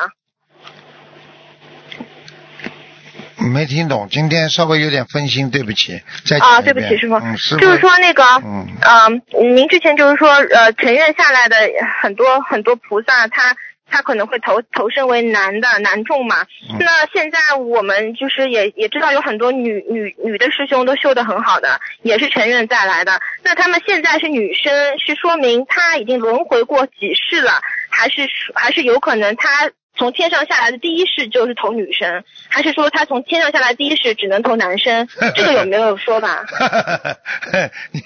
[3.38, 7.62] 没听懂，今天稍微有点分心，对不起，再啊，对不起，师傅，嗯，师傅。
[7.62, 8.68] 就是说那个，嗯。
[8.82, 11.58] 嗯、您之前就是说，呃，成愿下来的
[12.02, 13.56] 很多很多菩萨，他
[13.90, 16.44] 他可能会投投身为男的男众嘛。
[16.70, 16.78] 嗯。
[16.80, 23.20] 那现在我们就是也也知道有很多女女女的师兄都修得很好的，也是成愿再来的。
[23.44, 35.08] 那他们现在是女生，是说明他已经轮回过几世了，还是还是有可能他从天上下来的第一世就是投女生，还是说他从天上下来第一世只能投男生？
[35.36, 36.46] 这个有没有说法？
[37.92, 38.02] 你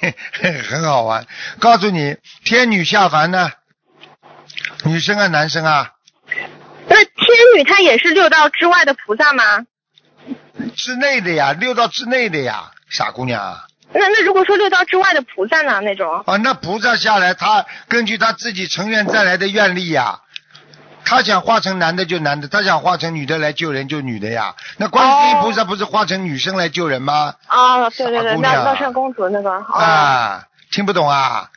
[0.61, 1.25] 很好玩。
[1.59, 3.51] 告诉你，天女下凡呢，
[4.85, 5.93] 女生啊，男生啊，
[6.87, 7.15] 那天
[7.55, 9.65] 女她也是六道之外的菩萨吗？
[10.75, 13.65] 之内的呀，六道之内的呀，傻姑娘啊。
[13.91, 15.79] 那那如果说六道之外的菩萨呢？
[15.81, 20.19] 那种啊，那菩萨下来，他根据他自己成愿再来的愿力呀，
[21.09, 24.53] 他想化成男的就男的，他想化成女的来救人就女的呀。
[24.77, 27.33] 那观世音菩萨不是化成女生来救人吗？
[27.47, 31.49] 啊，对对对，傻姑娘妙妙善公主那个哦啊，听不懂啊？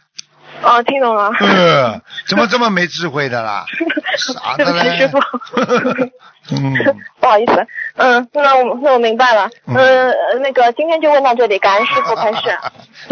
[0.63, 1.31] 哦，听懂了。
[1.41, 3.67] 呃，怎么这么没智慧的啦？
[4.17, 5.19] 傻对不起，的嘞师傅。
[6.51, 6.75] 嗯，
[7.21, 10.13] 不好意思，嗯，那我那我明白了，嗯，呃
[10.43, 12.59] 那个今天就问到这里，感恩师傅开始，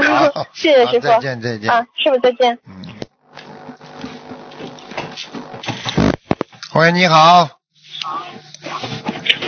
[0.53, 2.59] 谢谢师傅，好再见再见啊，师傅再见。
[2.67, 3.00] 嗯。
[6.73, 7.49] 喂，你好，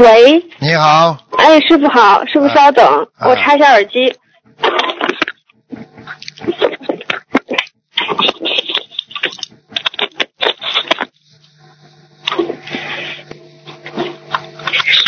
[0.00, 2.84] 喂，你好，哎，师傅好，师傅稍等，
[3.16, 4.12] 啊我插一下耳机。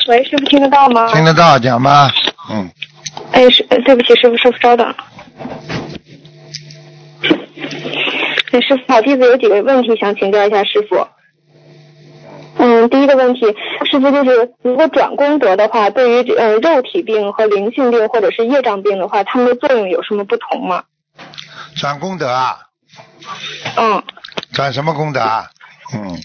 [0.06, 1.12] 喂，师傅听得到吗？
[1.12, 2.12] 听得到，讲吧。
[2.48, 2.70] 嗯，
[3.32, 4.94] 哎，师，呃对不起，师傅，师傅稍等。
[8.52, 11.04] 哎，师傅好，弟子有几个问题想请教一下师傅。
[12.58, 13.40] 嗯，第一个问题，
[13.90, 20.84] 师傅就是如果转功德的话，对于呃肉体病和灵性病或者是业障病的话，它们的作用有什么不同吗？
[21.76, 22.58] 转功德啊，
[23.76, 24.02] 嗯，
[24.52, 25.46] 转什么功德啊？
[25.94, 26.16] 嗯，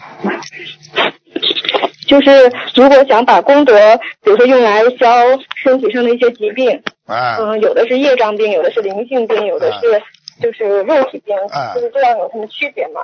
[2.08, 5.08] 就是如果想把功德，比如说用来消
[5.56, 10.02] 身体上的一些疾病，啊，嗯，有的是业障病，有的是灵性病，有的是
[10.42, 13.02] 就是肉体病，啊就是这样有什么区别吗？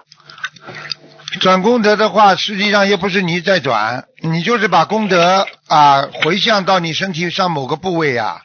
[1.39, 8.41] 转功德的话，实际上也不是你在转，你就是把功德啊回向到你身体上某个部位呀、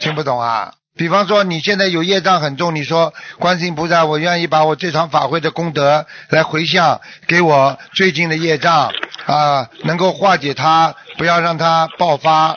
[0.00, 0.74] 听不懂啊？
[0.96, 8.90] 比方说你现在有业障很重，你说观世音菩萨，我愿意把我这场法会的功德来回向给我最近的业障
[9.26, 12.56] 啊，能够化解它，不要让它爆发，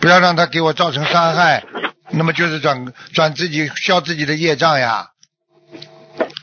[0.00, 1.62] 不要让它给我造成伤害，
[2.10, 5.10] 那么就是转转自己消自己的业障呀，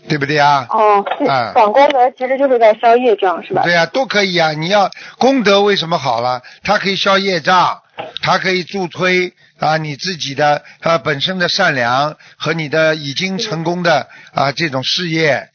[0.07, 0.67] 对不对啊？
[0.69, 3.63] 哦，是啊广功德其实就是在消业障，是吧？
[3.63, 4.51] 对呀、都可以啊。
[4.51, 6.41] 你要功德为什么好了？
[6.63, 7.81] 它可以消业障，
[8.21, 15.49] 它可以助推啊你自己的啊本身的善良和你的已经成功的啊这种事业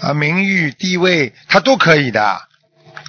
[0.00, 2.42] 啊名誉地位，它都可以的。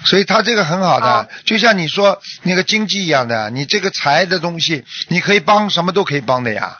[0.04, 6.78] 所以它这个很好的，啊就像你说那个经济一样的，你这个财的东西，你可以帮什么都可以帮的呀，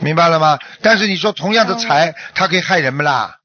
[0.00, 0.58] 明白了吗？
[0.82, 3.36] 但是你说同样的财，它可以害人不啦？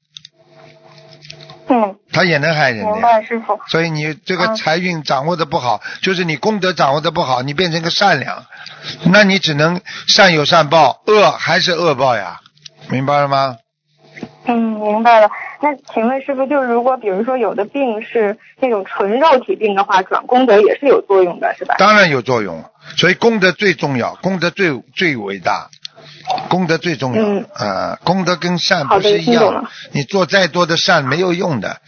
[1.68, 3.00] 嗯，它也能害人的明。
[3.00, 3.58] 白，师傅。
[3.68, 8.44] 所以你这个嗯财运掌握的不好，就是你功德掌握的不好，你变成个善良，
[9.04, 12.40] 那你只能善有善报，恶还是恶报呀，
[12.88, 13.56] 明白了吗？
[14.46, 15.30] 嗯，明白了。
[15.62, 21.76] 那请问师傅，就是如果比如说有的病是那种纯肉体病的话，转功德也是有作用的，是吧？
[21.78, 22.64] 当然有作用，
[22.96, 25.68] 所以功德最重要，功德最最伟大，
[26.48, 27.22] 功德最重要。
[27.22, 31.80] 嗯呃功德跟善不是一样你做再多的善没有用的。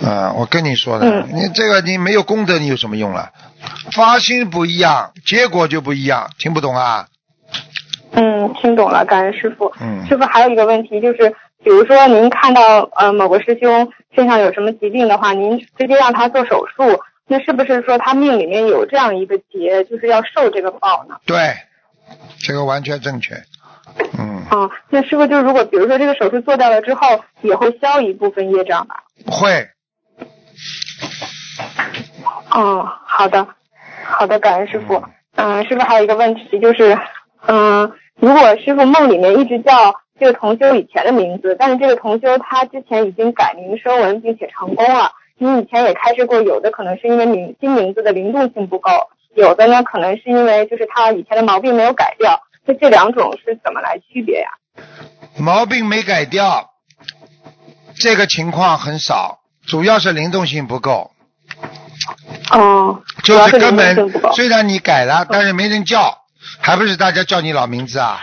[0.00, 3.30] 啊、我跟你说的，嗯你这个你没有功德，你有什么用了？
[3.92, 7.06] 发心不一样，结果就不一样，听不懂啊？
[8.12, 9.72] 嗯，听懂了，感恩师傅。
[9.80, 11.30] 嗯师傅还有一个问题就是，
[11.64, 21.16] 比如说您看到呃某个师兄身上有什么疾病的话，您直接让他做手术，那是不是说他命里面有这样一个劫，就是要受这个报呢？
[21.26, 21.56] 对，
[22.38, 23.34] 这个完全正确。
[24.18, 29.04] 嗯，啊，那师傅就如果比如说这个手术做掉了之后，也会消一部分业障吧？
[29.26, 29.68] 会，
[32.50, 33.46] 哦，好的，
[34.04, 35.02] 好的，感恩师傅。
[35.36, 36.98] 嗯，师傅还有一个问题就是，
[37.46, 48.90] 嗯，如果师傅梦里面一直叫这个同修以前的名字，但是这个同修他之前已经改名声纹并且成功了，你以前也开示过，有的可能是因为名新名字的灵动性不够，
[49.36, 54.50] 有的呢可能是因为就是他以前的毛病没有改掉，那这两种是怎么来区别呀？
[55.38, 56.68] 毛病没改掉，
[57.94, 61.10] 这个情况很少，主要是灵动性不够，
[62.50, 63.96] 哦，就是根本。
[64.34, 66.18] 虽然你改了，但是没人叫，
[66.60, 68.20] 还不是大家叫你老名字啊？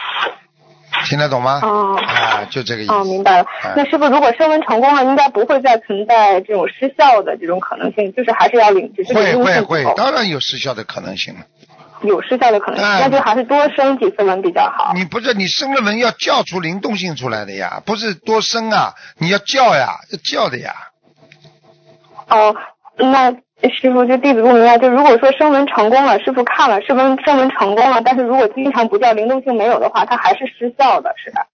[1.05, 1.59] 听得懂吗？
[1.63, 2.93] 哦啊，就这个意思。
[2.93, 11.41] 哦，明白了那是不是，如果升温成功了，应该不会再存在这种失效的这种可能性，就是还是要领，会会会当然有失效的可能性了。
[12.01, 14.93] 有失效的可能性，哎那就还是多生几次纹比较好。
[14.93, 20.73] 你不是你生了纹要叫出灵动性出来的呀，不是多生啊，你要叫呀，要叫的呀。
[22.29, 22.55] 哦，
[22.97, 23.31] 那
[23.69, 31.47] 师傅就弟子不明白，就如果说声纹成功了，师傅看了，是纹声纹成功了，但是如果经常不叫，灵动性没有的话，它还是失效的，是吧？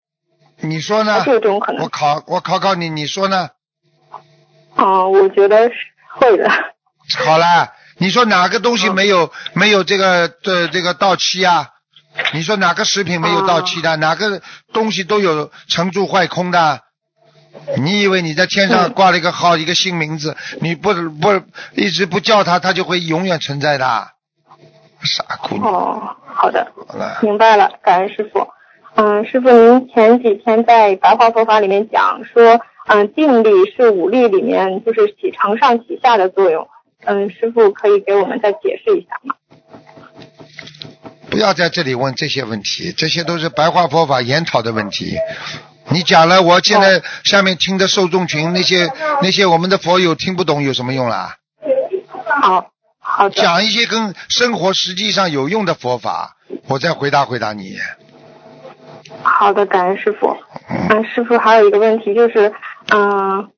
[0.64, 1.34] 你说呢就？
[1.34, 1.90] 有这种可能我。
[1.90, 3.50] 考我考考你，你说呢？
[4.76, 5.76] 哦，我觉得是
[6.16, 6.50] 会的。
[7.26, 11.68] 好了，你说哪个东西没有、没有这个这这个到期啊？
[12.34, 13.96] 你说哪个食品没有到期的？
[13.98, 14.42] 哪个
[14.74, 16.80] 东西都有成住坏空的？
[17.78, 21.44] 你以为你在天上嗯挂了一个号、一个新名字，你不不
[21.76, 24.08] 一直不叫它，它就会永远存在的？
[25.04, 26.72] 傻姑娘，哦，好的。
[26.88, 28.48] 好了，明白了，感恩师傅。
[28.96, 36.68] 嗯，师傅，您前几天在白话佛法里面讲说，嗯，定力是五力里面就是起承上启下的作用。
[37.06, 39.36] 嗯，师傅可以给我们再解释一下吗？
[41.30, 45.16] 不要在这里问这些问题，这些都是白话佛法研讨的问题。
[45.90, 48.92] 你讲了，我现在下面听的受众群那些
[49.22, 51.38] 那些我们的佛友听不懂有什么用啦？
[52.26, 53.36] 好，好的。
[53.36, 56.38] 讲一些跟生活实际上有用的佛法，
[56.68, 57.78] 我再回答回答你。
[59.24, 60.36] 好的，感恩师傅。
[60.70, 62.54] 嗯，嗯，师傅还有一个问题就是，
[62.94, 63.50] 嗯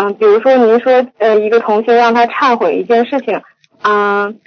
[0.00, 3.42] 嗯，比如说您说呃一个同学让他忏悔一件事情，
[3.82, 4.38] 嗯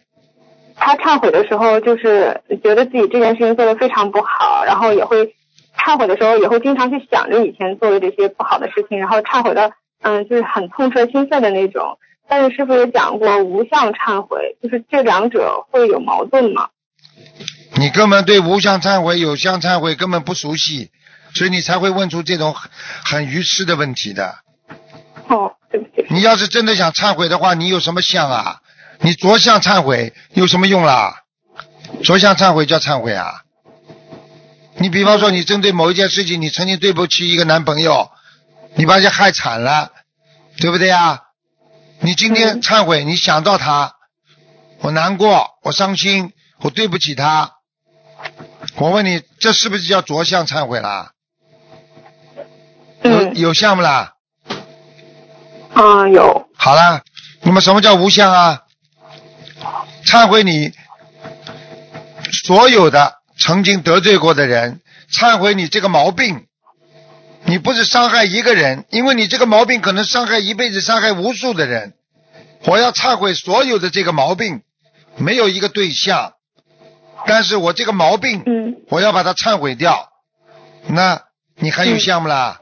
[0.76, 5.36] 他忏悔的时候，就是觉得自己这件事情做得非常不好，然后也会
[5.78, 11.97] 忏悔的时候也会经常去想着以前做的这些不好的事情，然后忏悔的嗯就是很痛彻心扉的那种。
[12.30, 16.70] 但是师傅也讲过无相忏悔，就是这两者会有矛盾吗？
[17.76, 20.91] 你根本对无相忏悔、有相忏悔根本不熟悉，
[21.34, 22.72] 所以你才会问出这种很
[23.04, 24.36] 很愚痴的问题的。
[25.32, 26.05] 哦，对不起。
[26.09, 28.61] 你要是真的想忏悔的话，你有什么相啊？
[28.99, 31.23] 你着相忏悔有什么用啦？
[32.03, 33.41] 着相忏悔叫忏悔啊？
[34.77, 38.11] 你比方说，你针对某一件事情，你曾经对不起一个男朋友，
[38.75, 39.91] 你把人家害惨了，
[40.57, 41.21] 对不对呀？
[41.99, 43.93] 你今天忏悔，你想到他，
[44.79, 47.51] 我难过，我伤心，我对不起他。
[48.75, 51.11] 我问你，这是不是叫着相忏悔啦？
[53.03, 54.13] 有嗯有相不啦？
[55.89, 57.01] 啊有好了，
[57.41, 58.61] 那么什么叫无相啊？
[60.05, 60.71] 忏悔你
[62.45, 66.45] 所有的曾经得罪过的人，忏悔你这个毛病。
[67.43, 71.95] 你不是伤害一个人，因为你这个毛病可能伤害一辈子，伤害无数的人。
[72.65, 74.61] 我要忏悔所有的这个毛病，
[75.17, 76.34] 没有一个对象，
[77.25, 80.09] 但是我这个毛病，嗯我要把它忏悔掉。
[80.88, 81.23] 那
[81.55, 82.61] 你还有项目啦？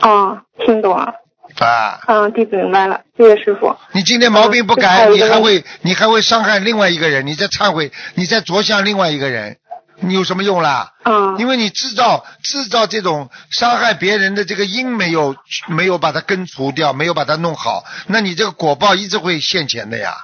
[0.00, 1.14] 啊听懂了，
[1.58, 3.76] 啊，嗯弟子明白了，谢谢师傅。
[3.92, 9.58] 你今天毛病不嗯改，你还会你还会伤害另外一个人，你在忏悔，你在着相另外一个人，
[10.00, 10.92] 你有什么用啦？
[11.04, 15.36] 嗯因为你制造制造这种伤害别人的这个因没有
[15.68, 20.14] 没有把它根除掉，没有把它弄好，那你这个果报一直会现前的呀，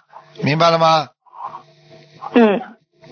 [0.43, 1.09] 明白了吗？
[2.35, 2.61] 嗯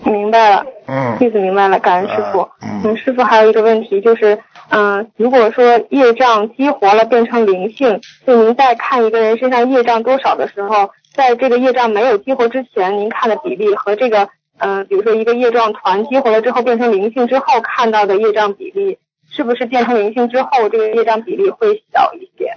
[0.05, 0.65] 明白了。
[0.87, 4.39] 嗯，弟子明白了，感恩师傅嗯，师傅还有一个问题就是，
[4.69, 14.29] 嗯、如果说业障激活了变成灵性，就您在看一个人身上业障多少的时候，在这个业障没有激活之前，您看的比例和这个，
[14.59, 18.99] 嗯、比如说一个业障团激活了之后变成灵性之后看到的业障比例，
[19.31, 22.53] 是不是变成灵性之后这个业障比例会小一些？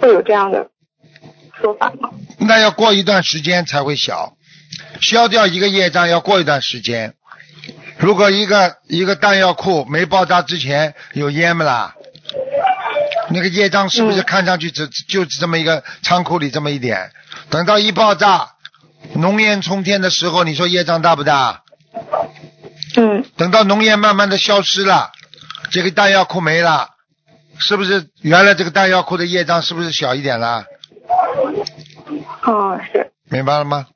[0.00, 0.68] 会有这样的
[1.60, 2.10] 说法吗？
[2.38, 4.32] 那要过一段时间才会小，
[5.00, 7.14] 消掉一个业障要过一段时间。
[7.98, 11.94] 如果一个一个弹药库没爆炸之前有烟不啦？
[13.28, 17.10] 那个业障是不是嗯看上去只就这么一个仓库里这么一点？
[17.48, 18.52] 等到一爆炸，
[19.14, 21.62] 浓烟冲天的时候，你说业障大不大？
[22.96, 25.10] 嗯等到浓烟慢慢的消失了，
[25.70, 26.88] 这个弹药库没了，
[27.58, 30.64] 是不是原来这个弹药库的业障是不是小一点了？
[32.42, 33.86] 哦，是，明白了吗？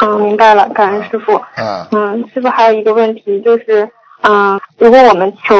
[0.00, 1.40] 嗯，明白了，感恩师傅。
[1.56, 3.88] 嗯，嗯，师傅还有一个问题就是，
[4.22, 5.54] 嗯、如果我们求，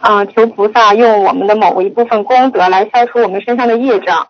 [0.00, 4.28] 嗯、求菩萨用我们的某一部分功德来消除我们身上的业障，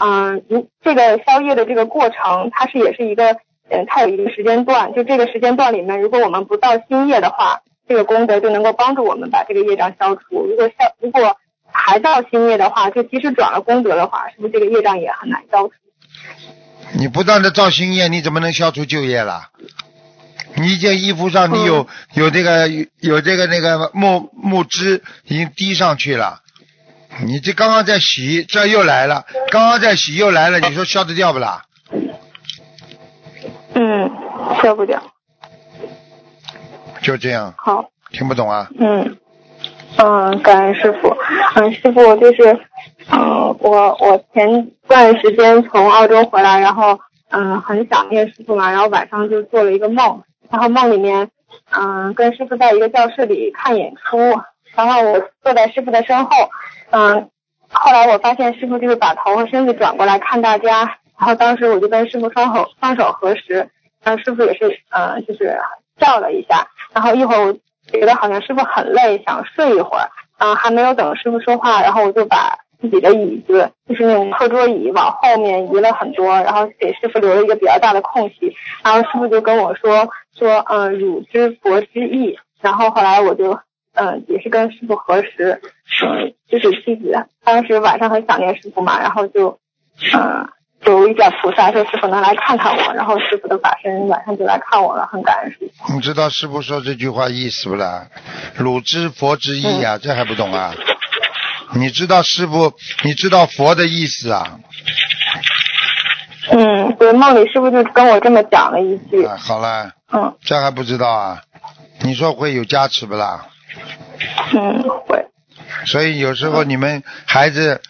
[0.00, 3.36] 嗯、如这个消业的这个过程，它是也是一个，
[3.70, 10.46] 嗯，它有一个时间段，就这个时间段里面，如果我们不造新业的话，这个功德就能够帮助我们把这个业障消除。
[10.46, 11.36] 如果消，如果
[11.70, 15.72] 还造新业的话，就即使转了功德的话，是不是这个业障也很难消除？
[16.92, 19.50] 你不断的造新业，你怎么能消除旧业啦？
[20.54, 22.68] 你一件衣服上你有、有这个
[23.00, 26.40] 有这个那个木木汁已经滴上去了，
[27.24, 31.64] 你这刚刚在洗，这又来了，刚刚在洗又来了，你说消得掉不啦？
[33.74, 34.10] 嗯，
[34.60, 35.00] 消不掉。
[37.02, 37.90] 就这样，好。
[38.10, 38.68] 听不懂啊？
[38.80, 39.16] 嗯，
[39.98, 41.14] 嗯，感恩师傅。
[41.54, 42.58] 嗯，师傅就是，
[43.10, 46.98] 嗯，我我前段时间从澳洲回来，然后
[47.30, 51.30] 嗯很想念师傅嘛，然后晚上就做了一个梦，然后梦里面
[51.70, 54.18] 嗯跟师傅在一个教室里看演出，
[54.74, 56.30] 然后我坐在师傅的身后，
[56.90, 57.30] 嗯，
[57.70, 63.68] 后来我发现师傅就是把头和身子转过来看大家，然后当时我就跟师傅双手双手合十，
[64.02, 65.58] 然后师傅也是呃就是
[65.98, 67.52] 笑了一下，然后一会儿我
[67.90, 80.08] 觉得好像师傅很累，想睡一会儿，嗯、还没有等师傅说话，然后我就把自己的椅子，就是那种课桌椅往后面移了很多，然后给师傅留了一个比较大的空隙，然后师傅就跟我说
[80.38, 83.58] 说，嗯、汝知佛之意，然后后来我就。
[84.00, 85.60] 嗯，也是跟师傅核实，
[86.06, 89.58] 嗯，就是妻子当时晚上很想念师傅嘛，然后就，
[90.14, 90.48] 嗯，
[90.84, 95.92] 求一下菩萨说师傅能来看看我，然后师傅的法身晚上就来看我了，很感恩师傅。
[95.94, 98.06] 你知道师傅说这句话意思不啦？
[98.56, 100.72] 汝知佛之意啊，这还不懂啊？
[101.74, 104.58] 你知道师傅，你知道佛的意思啊？
[106.50, 111.42] 嗯，对，梦里师傅就跟我这么讲了一句，啊，好了，嗯这还不知道啊？
[112.00, 113.46] 你说会有加持不啦？
[114.54, 115.26] 嗯，会，
[115.84, 117.82] 所以有时候你们孩子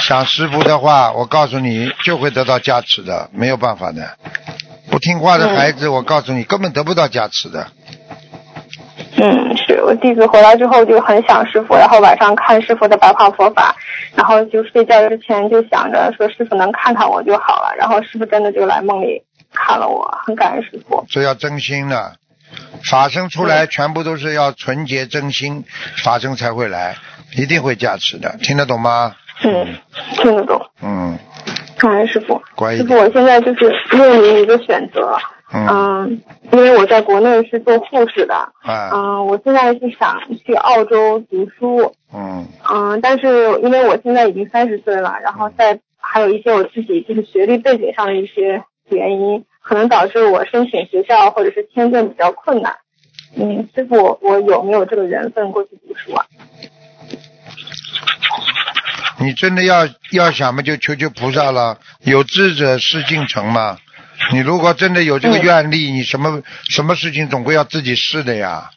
[0.00, 4.18] 想师傅的话，我告诉你就会得到加持的，没有办法的。
[4.90, 7.68] 不听话的孩子，我告诉你，根本得不到加持的。
[9.16, 13.74] 嗯，是我弟子回来之后就很想师傅，然后晚上看师傅的白话佛法，
[14.14, 21.04] 然后就睡觉之前就想着说师傅能看看我就好了，然后师傅真的就来梦里看了我，很感恩师傅。
[21.08, 22.14] 这要真心的，
[22.90, 25.64] 法身出来全部都是要纯洁真心，
[26.02, 26.96] 法身才会来，
[27.36, 29.14] 一定会加持的，听得懂吗？
[29.44, 29.66] 嗯，
[30.16, 31.18] 听得懂，嗯，
[31.78, 32.40] 感恩师傅。
[32.54, 35.16] 乖一师傅，我现在就是面临一个选择，
[35.56, 52.74] 嗯嗯，因为我在国内是做护士的，啊，嗯，我现在是想去澳洲读书，嗯嗯，但是因为我现在已经三十岁了，然后再还有一些我自己就是学历背景上的一些原因，可能导致我申请学校或者是签证比较困难。
[53.36, 56.26] 嗯，师傅，我有没有这个缘分过去读书啊？
[59.20, 61.78] 你真的要要想嘛，就求求菩萨了。
[62.02, 63.78] 有志者事竟成嘛。
[64.32, 68.70] 你如果真的有这个愿力，你什么什么事情总归要自己试的呀，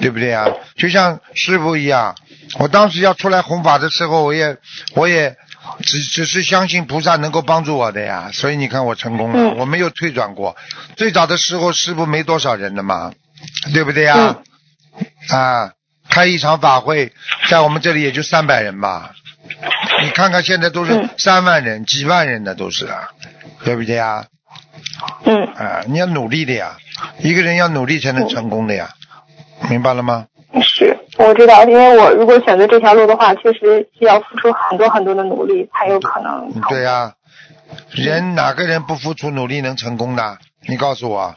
[0.00, 0.46] 对不对呀？
[0.76, 2.14] 就像师傅一样，
[2.58, 4.56] 我当时要出来弘法的时候，我也
[4.94, 5.36] 我也
[5.82, 10.56] 只只是相信菩萨能够帮助我的呀，所以你看我成功了，嗯我没有退转过。
[10.96, 13.12] 最早的时候师傅没多少人的嘛，
[13.72, 14.36] 对不对呀？
[15.28, 15.72] 啊，
[16.08, 17.12] 开一场法会，
[17.48, 19.12] 在我们这里也就三百人吧。
[20.02, 23.08] 你看看现在都是嗯三万人、几万人的都是啊，
[23.64, 24.26] 对不对呀？
[25.24, 26.76] 嗯啊，你要努力的呀，
[27.20, 28.90] 一个人要努力才能成功的呀，
[29.70, 30.26] 明白了吗？
[30.62, 36.52] 是，我知道，因为我如果选择这条路的话，确实需要付出很多很多的努力，才有可能。
[36.68, 37.12] 对呀、
[37.90, 40.38] 人哪个人不付出努力能成功的？
[40.68, 41.34] 你告诉我，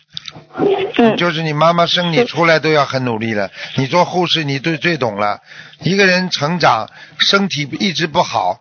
[0.97, 3.49] 嗯就是你妈妈生你出来都要很努力了。
[3.75, 5.39] 你做护士，你最最懂了。
[5.81, 8.59] 一个人成长，身体一直不好，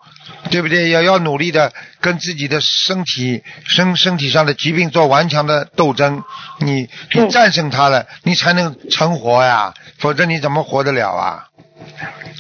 [0.50, 0.90] 对不对？
[0.90, 6.22] 要要努力的跟自己的身体身身体上的疾病做顽强的斗争。
[6.60, 11.48] 你你嗯战胜它了，你才能成活呀，否则你怎么活得了啊？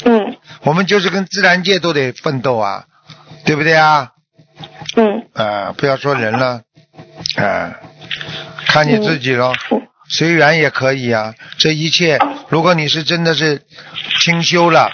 [0.04, 2.84] 嗯我们就是跟自然界都得奋斗啊，
[3.44, 4.10] 对不对啊？
[4.96, 6.62] 嗯啊、不要说人了，
[7.36, 7.74] 啊、
[8.66, 11.34] 看你自己喽，嗯随缘也可以啊。
[11.58, 13.62] 这一切，如果你是真的是
[14.20, 14.90] 清修了，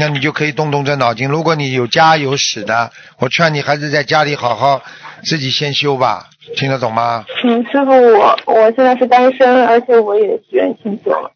[0.00, 1.28] 那你就可以动动这脑筋。
[1.28, 4.82] 如果你有家有室的，我劝你还是在家里好好
[5.24, 7.24] 自己先修吧，听得懂吗？
[7.44, 11.30] 嗯，师傅，我我现在是单身，而且我也许愿清修了。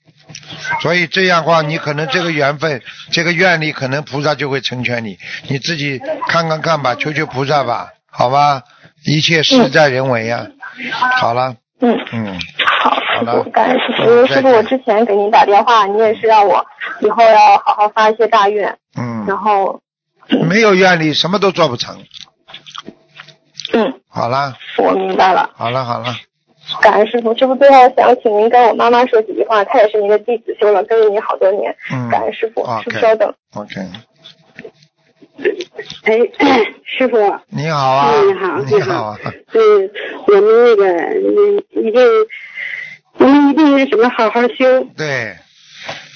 [0.83, 5.17] 所以这样的话，你可能这个缘分、这个愿力，可能菩萨就会成全你。
[5.49, 8.63] 你自己看看看吧，求求菩萨吧，好吧？
[9.05, 10.45] 一切事在人为呀、
[11.21, 12.39] 好了，嗯，嗯，
[13.19, 14.27] 师傅，感恩师嗯傅。
[14.27, 16.65] 再师傅，我之前给您打电话，你也是让我
[17.01, 19.81] 以后要好好发一些大愿，嗯，然后，
[20.49, 21.97] 没有愿力，什么都做不成。
[23.73, 25.51] 嗯，好了，我明白了。
[25.55, 26.07] 好了，好了，
[26.81, 31.75] 感恩师傅，师傅最后想请您跟我妈妈说几句话，她也是您的弟子，修了跟着您好多年。
[31.93, 33.33] 嗯感恩师傅，师傅稍等。
[33.55, 33.81] ，OK，
[36.05, 36.19] 哎，
[36.85, 37.17] 师傅，
[37.49, 39.19] 你好啊，嗯你好你好啊，
[39.53, 39.91] 嗯，
[40.27, 42.03] 我们那个嗯一定，
[43.19, 45.37] 我们一定是什么好好修，对，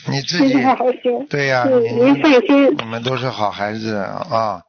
[0.06, 1.24] 你自己好好修。
[1.28, 2.76] 对呀、您放心。
[2.78, 4.62] 你们都是好孩子啊，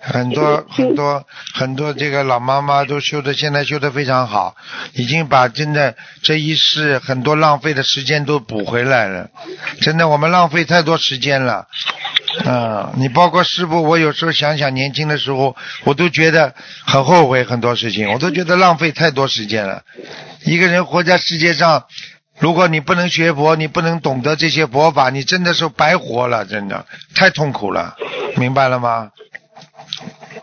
[0.00, 1.24] 很多很多
[1.54, 4.54] 很多这个老妈妈都修的，现在修的非常好，
[4.92, 9.30] 已经把真的这一世很多浪费的时间都补回来了。
[9.80, 11.66] 真的，我们浪费太多时间了。
[12.44, 16.54] 嗯，你包括师傅，我有时候想想年轻的时候，我都觉得
[16.86, 19.82] 很后悔很多事情， 我都觉得浪费太多时间了。
[20.44, 21.84] 一个人活在世界上，
[22.38, 27.96] 如果你不能学佛，你不能懂得这些佛法，你真的是白活了，真的太痛苦了，
[28.36, 29.10] 明白了吗？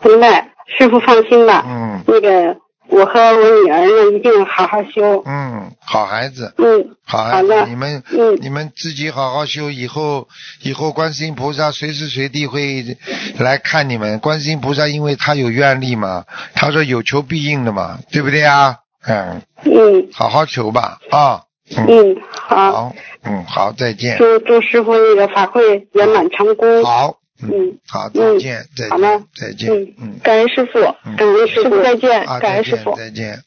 [0.04, 1.64] 明白，师傅放心吧。
[1.66, 2.56] 嗯那个，
[2.88, 5.22] 我和我女儿呢，一定好好修。
[5.26, 10.28] 嗯，好孩子，嗯，好孩子，你们、嗯你们自己好好修，以后
[10.62, 12.96] 以后观世音菩萨随时随地会
[13.38, 14.18] 来看你们。
[14.20, 16.24] 观世音菩萨因为他有愿力嘛，
[16.54, 18.76] 他说有求必应的嘛，对不对啊？
[19.06, 21.42] 嗯，嗯好好求吧啊。
[21.76, 22.92] 嗯，嗯，好，好，
[23.24, 24.16] 嗯，好，再见。
[24.18, 26.84] 祝祝师傅那个法会圆满成功。
[26.84, 31.82] 好，嗯，嗯好，再嗯见，再好了见，再见，嗯嗯，感恩师傅，嗯感恩师傅。
[31.82, 32.96] 再见，啊，再见，感恩师傅。
[32.96, 33.42] 再见。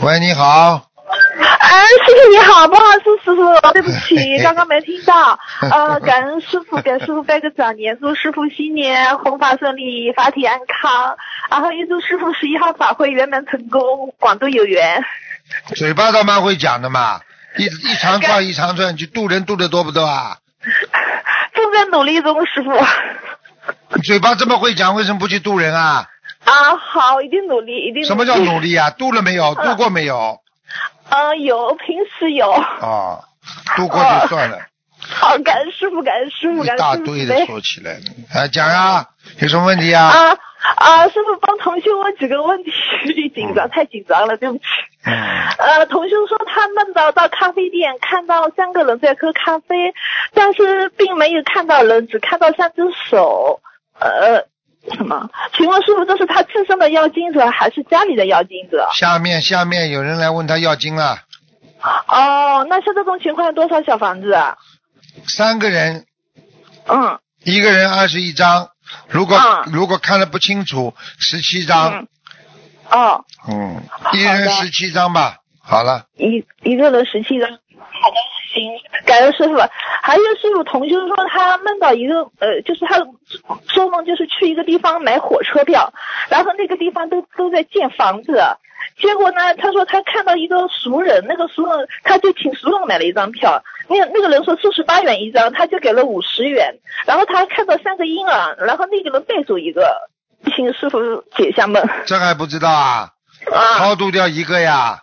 [0.00, 0.88] 喂，你好，
[1.60, 5.38] 哎，师傅你好，不好意思，师傅， 对不起， 刚刚没听到。
[5.70, 11.16] 呃，感恩师傅，给师傅拜个早年，祝师傅新年弘法顺利，法体安康，
[11.50, 15.02] 然后预祝师傅十一号法会圆满成功，广度有缘。
[15.76, 17.20] 嘴巴倒蛮会讲的嘛，
[17.56, 20.38] 一一长串一长串，去渡人渡的多不多啊？
[21.54, 22.70] 正在努力中，师傅。
[23.94, 26.08] 你 嘴巴这么会讲，为什么不去渡人啊？
[26.44, 28.04] 啊，好，一定努力，一定努力。
[28.06, 28.90] 什么叫努力啊？
[28.98, 29.54] 渡了没有？
[29.54, 30.40] 渡过没有？
[31.10, 32.50] 嗯，有，平时有。
[32.50, 33.20] 啊，
[33.76, 34.58] 渡过就算了。
[35.12, 37.06] 好，感恩师傅，感恩师傅，一感恩师傅。
[37.06, 38.00] 大堆的说起来了，
[38.34, 39.06] 哎，讲啊，
[39.40, 40.06] 有什么问题啊？
[40.06, 40.38] 啊
[40.76, 41.08] 啊！
[41.08, 42.70] 师傅帮同修问几个问题，
[43.34, 44.64] 紧张，太紧张了，对不起。
[45.04, 45.12] 嗯
[45.58, 49.92] 呃，同修说他梦到到咖啡店看到三个人在喝咖啡，
[50.32, 53.60] 但是并没有看到人，只看到三只手。
[53.98, 54.46] 呃，
[54.96, 55.28] 什么？
[55.56, 58.88] 请问师傅，这是他自身的妖精者还是家里的妖精者？
[58.94, 61.18] 下面下面有人来问他要经了，
[62.06, 64.56] 哦，那像这种情况有多少小房子啊？
[65.26, 66.06] 三个人，
[66.86, 68.68] 嗯，一个人二十一张，
[69.08, 72.08] 如果、嗯如果看的不清楚，十七张嗯，，
[72.90, 73.82] 哦，嗯，
[74.12, 75.38] 一人十七张吧。
[75.64, 77.48] 好了，一一个人十七张。
[77.48, 78.16] 好的，
[78.52, 78.72] 行，
[79.06, 79.56] 感恩师傅。
[80.02, 82.98] 还有师傅，同修说他梦到一个呃，就是他
[83.72, 85.92] 做梦就是去一个地方买火车票，
[86.28, 88.42] 然后那个地方都都在建房子。
[89.00, 96.74] 结果呢，他说他看到一个熟人，那个熟人他就请熟人买了一张票，那那个人说四十八元一张，他就给了五十元。
[97.06, 99.96] 然后他还看到三个婴儿，然后那个人带走一个，
[100.54, 100.98] 请师傅
[101.36, 101.82] 解一下梦。
[102.06, 103.10] 这还不知道啊？
[103.52, 105.00] 啊超度掉一个呀，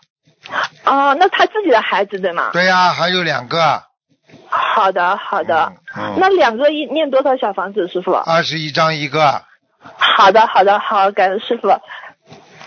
[0.86, 2.52] 啊，那他自己的孩子对吗？
[2.54, 3.84] 对呀，还有两个，
[4.48, 5.74] 好的，好的。
[5.98, 8.14] 嗯，那两个一念多少小房子，师傅？
[8.14, 9.42] 二十一张一个，
[9.98, 11.68] 好的，好的，好，感恩师傅。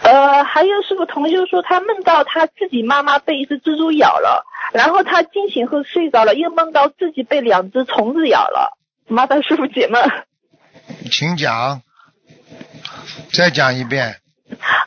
[0.03, 8.77] 呃，还有师傅同修说他梦到他自己妈妈被一只蜘蛛咬了，然后他惊醒后睡着了，又梦到自己被两只虫子咬了。
[9.07, 10.03] 麻烦师傅解梦。
[11.11, 11.83] 请讲，
[13.33, 14.17] 再讲一遍。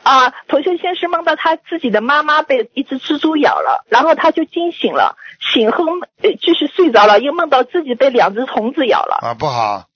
[0.02, 5.16] 啊，同修先是梦到他自己的妈妈被一只蜘蛛咬了，然后他就惊醒了，
[5.52, 5.84] 醒后
[6.22, 9.18] 呃继续睡着了，又梦到自己被两只虫子咬了。
[9.22, 9.86] 啊，不好，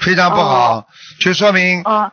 [0.00, 0.86] 非常不好，哦
[1.20, 2.12] 就说明啊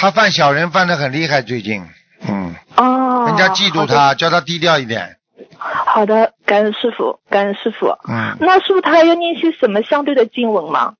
[0.00, 1.84] 他犯小人犯的很厉害，最近，
[2.20, 5.16] 嗯，哦，人家嫉妒他，叫他低调一点，
[5.58, 7.88] 好的，感恩师傅，感恩师傅。
[8.08, 10.94] 嗯，那师傅他还要念些什么相对的经文吗？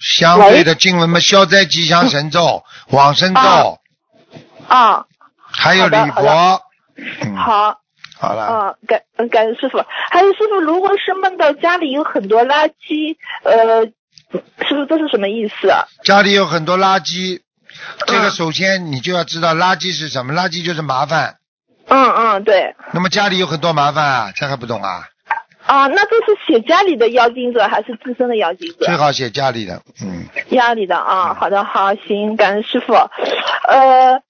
[0.00, 3.40] 相对的经文嘛，消灾吉祥神咒、往生咒，
[4.66, 4.78] 啊。
[4.78, 5.04] 啊，
[5.52, 6.62] 还有好的礼佛，
[7.22, 7.80] 嗯，好，
[8.24, 9.84] 好了，啊，感嗯感恩师傅。
[10.10, 13.84] 还有师傅，如果是梦到家里有很多垃圾，呃，
[14.66, 15.84] 师傅这是什么意思啊？
[16.02, 17.40] 家里有很多垃圾，
[18.06, 21.36] 这个嗯首先你就要知道垃圾是什么，垃圾就是麻烦。
[21.86, 22.74] 嗯嗯，对。
[22.92, 25.06] 那么家里有很多麻烦啊，这还不懂啊？
[25.66, 28.84] 啊，那这是写家里的妖精者还是自身的妖精者？
[28.84, 32.92] 最好写家里的，嗯，家里的啊，好的，好，行，感恩师傅。
[32.92, 34.20] 呃，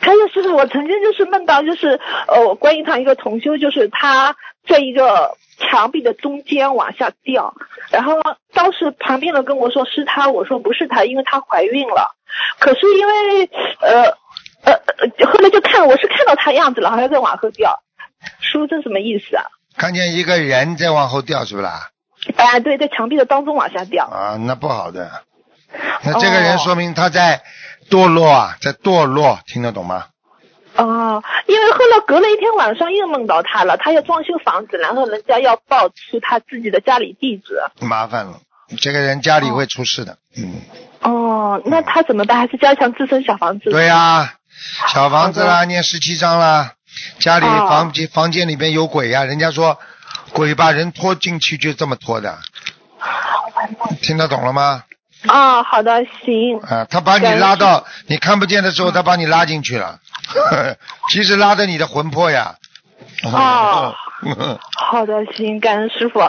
[0.00, 4.36] 还有就是，我曾经就是梦到，就是呃，我观音堂一个同修，就是他
[4.68, 7.54] 在一个墙壁的中间往下掉，
[7.90, 8.14] 然后
[8.52, 12.14] 当时旁边人跟我说是他，我说不是他，因为她怀孕了。
[12.58, 14.02] 可是因为呃
[14.64, 17.82] 呃，呃后来就看我是看到他样子了，好像在往后掉。
[18.40, 19.44] 叔，这什么意思啊？
[19.76, 21.88] 看见一个人在往后掉，是不啦？
[22.36, 24.06] 哎，对，在墙壁的当中往下掉。
[24.06, 25.10] 啊，那不好的。
[26.02, 27.42] 那这个人哦说明他在
[27.90, 30.06] 堕落啊，在堕落，听得懂吗？
[30.76, 37.60] 哦，因为后来隔了一天晚上又梦到他了，他要装修房子，然后人家要报出他自己的家里地址。
[37.80, 38.40] 麻烦了，
[38.80, 40.18] 这个人家里会出事的。
[40.36, 40.60] 嗯，
[41.00, 42.38] 哦，那他怎么办？
[42.38, 43.70] 还是加强自身小房子？
[43.70, 44.34] 对呀、
[44.86, 46.74] 小房子啦，念十七章啦，
[47.18, 49.78] 家里哦房间、房间里边有鬼呀、人家说
[50.32, 52.38] 鬼把人拖进去就这么拖的，
[54.00, 54.84] 听得懂了吗？
[55.26, 56.58] 啊、好的，行。
[56.60, 59.98] 啊，他把你拉到你看不见的时候，他把你拉进去了，
[61.10, 62.54] 其实拉的你的魂魄呀。
[63.24, 63.94] 哦
[64.90, 66.20] 好的，行，感恩师傅。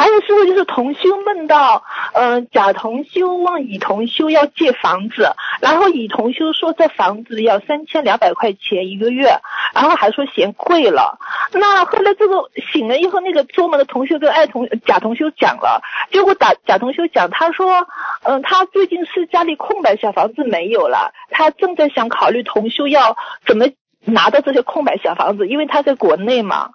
[0.00, 1.84] 还有师傅就是同修梦到，
[2.14, 5.30] 嗯、甲同修问乙同修要借房子，
[5.60, 9.38] 然后乙同修说这房子要三千两百块钱一个月，
[9.74, 11.18] 然后还说嫌贵了。
[11.52, 17.86] 那后来这个醒了以后，那个做梦的同学跟爱同甲同修讲了，结果打甲同修讲，他说，
[18.22, 23.66] 嗯、他最近是家里空白小房子没有了，他正在想考虑同修要怎么
[24.06, 26.70] 拿到这些空白小房子，因为他在国内嘛。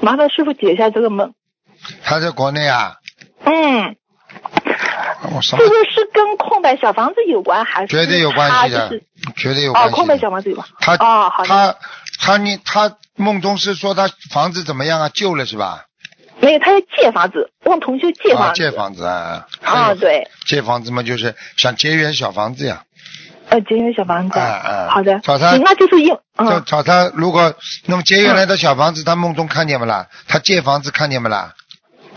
[0.00, 1.34] 麻烦师傅解一下这个梦。
[2.02, 2.96] 他在国内啊，
[3.44, 3.96] 嗯，
[5.34, 9.04] 我什么这个是跟空白小房子有关，还是绝对有关系的就是，
[9.36, 9.96] 绝对有关哦，系的。
[9.96, 10.66] 空白小房子有关。
[10.80, 11.44] 他哦，好。
[11.44, 11.74] 他
[12.20, 15.08] 他你他梦中是说他房子怎么样啊？
[15.12, 15.84] 旧了是吧？
[16.40, 18.62] 没有，他要借房子，问同学借啊，房子。
[18.62, 19.46] 借房子啊。
[19.62, 22.82] 啊，对，借房子嘛，就是想节约小房子呀。
[23.48, 24.38] 呃，节约小房子。
[24.38, 25.20] 啊啊好的。
[25.20, 27.54] 找他行那就是用就嗯找他，如果
[27.84, 30.08] 那么节约来的小房子，他梦中看见不啦？
[30.26, 31.54] 他借房子看见不啦？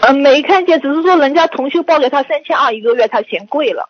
[0.02, 3.90] 嗯，没看见，只是说人家同修报给他三千二一个月，他嫌贵了。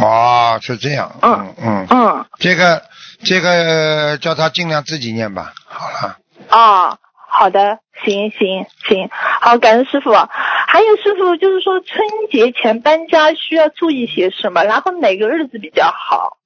[0.00, 1.14] 哦，是这样。
[1.22, 2.82] 嗯嗯，嗯，这个
[3.22, 5.52] 这个叫他尽量自己念吧。
[5.66, 6.18] 好了，
[6.50, 9.08] 哦，好的，行行行，
[9.40, 10.12] 好，感恩师傅。
[10.12, 14.64] 还有师傅，就是说春节前搬家需要注意些什么？
[14.64, 16.38] 然后哪个日子比较好？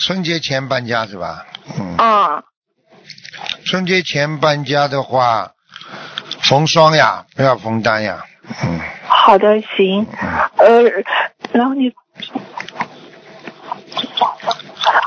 [0.00, 1.46] 春节前搬家是吧？
[1.78, 2.42] 嗯，啊、
[3.64, 5.52] 春节前搬家的话，
[6.48, 8.24] 缝双呀，不要缝单呀。
[8.64, 10.06] 嗯，好的，行。
[10.56, 10.82] 呃，
[11.52, 11.90] 然后你，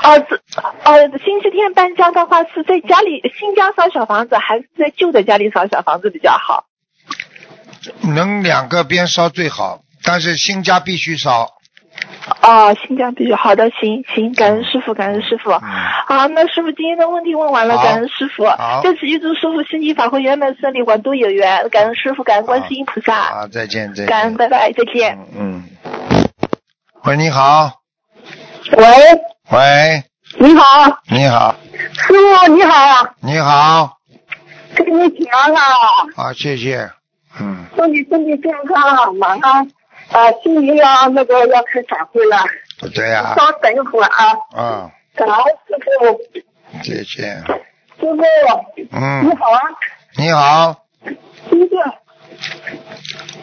[0.04, 0.36] 哦，这
[0.84, 6.66] 哦，星期天搬家的话，是在家里新家烧小房子，还是在旧的家里烧小房子比较好？
[8.02, 11.48] 能两个边烧最好，但是新家必须烧。
[12.42, 15.50] 哦，新疆地区好的，行行，感恩师傅，感恩师傅。
[15.50, 15.60] 嗯，
[16.06, 18.80] 好，那师傅今天的问题问完了，感恩师傅好。
[18.82, 21.68] 在此预祝师傅身体法会圆满顺利，广度有缘。
[21.70, 25.18] 感恩师傅，感恩观世音菩萨，好，再见再见感恩，拜拜，再见。
[25.38, 25.62] 嗯嗯。
[27.04, 27.72] 喂，你好。
[28.76, 28.86] 喂，
[29.50, 30.02] 喂，
[30.38, 30.64] 你好，
[31.10, 31.54] 你好，
[31.92, 33.98] 师傅你好，你好。
[34.74, 35.58] 给你请安了，
[36.16, 36.88] 好，谢谢。
[37.40, 39.68] 嗯，祝你身体健康，马上
[40.12, 42.36] 啊，新年要那个要开法会了，
[42.94, 45.36] 对呀、稍等一会儿啊，嗯，感恩
[45.66, 47.22] 师傅，谢谢。
[48.00, 48.22] 师傅
[48.90, 49.60] 嗯你嗯，好啊，
[50.16, 50.76] 你好，
[51.50, 51.76] 谢谢，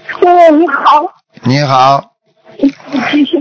[0.08, 1.14] 师傅你好，
[1.44, 2.14] 你好，
[2.58, 3.38] 谢谢。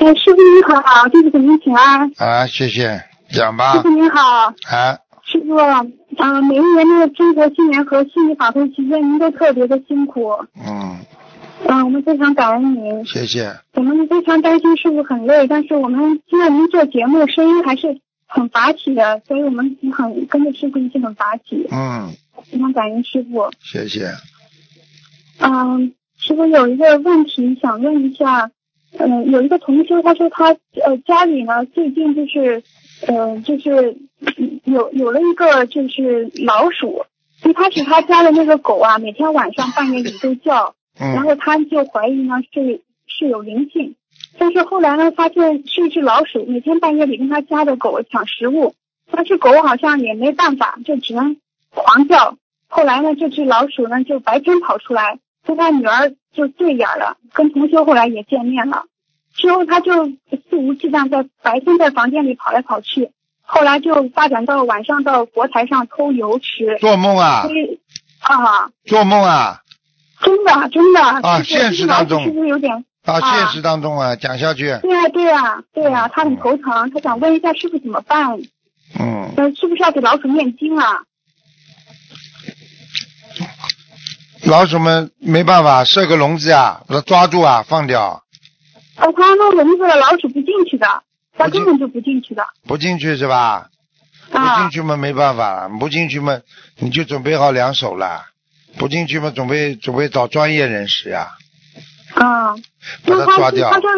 [0.00, 2.10] 哎，师傅你好，弟子给您请安。
[2.18, 3.00] 啊，谢谢，
[3.30, 3.88] 讲吧师傅。
[3.90, 4.98] 您好，啊，
[5.32, 5.56] 师傅，
[6.18, 10.98] 嗯、每一年那个中国新年和新年法会期间，您都特别的辛苦，嗯，
[11.66, 13.06] 嗯、我们非常感恩您。
[13.06, 13.50] 谢谢。
[13.72, 22.10] 我们非常担心师傅很累，但是我们听到您做节目声音还是很拔起的，所以我们很跟着师傅一起很拔起，嗯，
[22.44, 23.50] 非常感恩师傅。
[23.60, 24.10] 谢谢。
[25.40, 28.50] 嗯，师傅有一个问题想问一下，
[28.98, 30.50] 嗯、有一个同修他说他
[30.84, 32.62] 呃家里呢最近就是
[33.06, 37.04] 呃就是嗯有有了一个就是老鼠，
[37.44, 43.96] 一开始他家的那个狗啊每天晚上半夜里都叫，然嗯后他就怀疑呢是是有灵性，
[44.38, 48.74] 但是后来呢发现是一只老鼠，每天半夜里跟他家的狗抢食物，
[49.10, 51.36] 但是狗好像也没办法，就只能
[51.70, 52.36] 狂叫。
[52.68, 58.84] 后来呢，这只老鼠呢就白天跑出来，跟他女儿就对眼了，跟同学后来也见面了。
[59.34, 63.10] 之后他就肆无忌惮在白天在房间里跑来跑去，
[63.42, 66.78] 后来就发展到晚上到佛台上偷油吃。
[66.80, 67.46] 做梦啊
[68.20, 69.62] 啊，做梦啊，
[70.20, 72.84] 真的真的啊现实当中是不是有点？
[73.04, 74.78] 啊，啊现实当中啊，讲下去。
[74.82, 78.38] 对啊、对啊、对啊、他很头疼，他想问一下师傅怎么办？
[79.00, 81.00] 嗯，呃，是不是要给老鼠念经啊？
[84.44, 88.21] 老鼠们没办法，设个笼子啊，把它抓住啊，放掉，
[88.96, 91.02] 呃，他弄笼子了，老鼠不进去的，
[91.36, 93.68] 他根本就不进去的不进去是吧？
[94.30, 94.68] 不进啊。
[94.70, 96.40] 去嘛没办法了，不进去嘛
[96.78, 98.22] 你就准备好两手了，
[98.78, 101.28] 不进去嘛准备准备找专业人士呀、
[102.14, 102.54] 啊，
[103.06, 103.90] 把那他它抓掉他说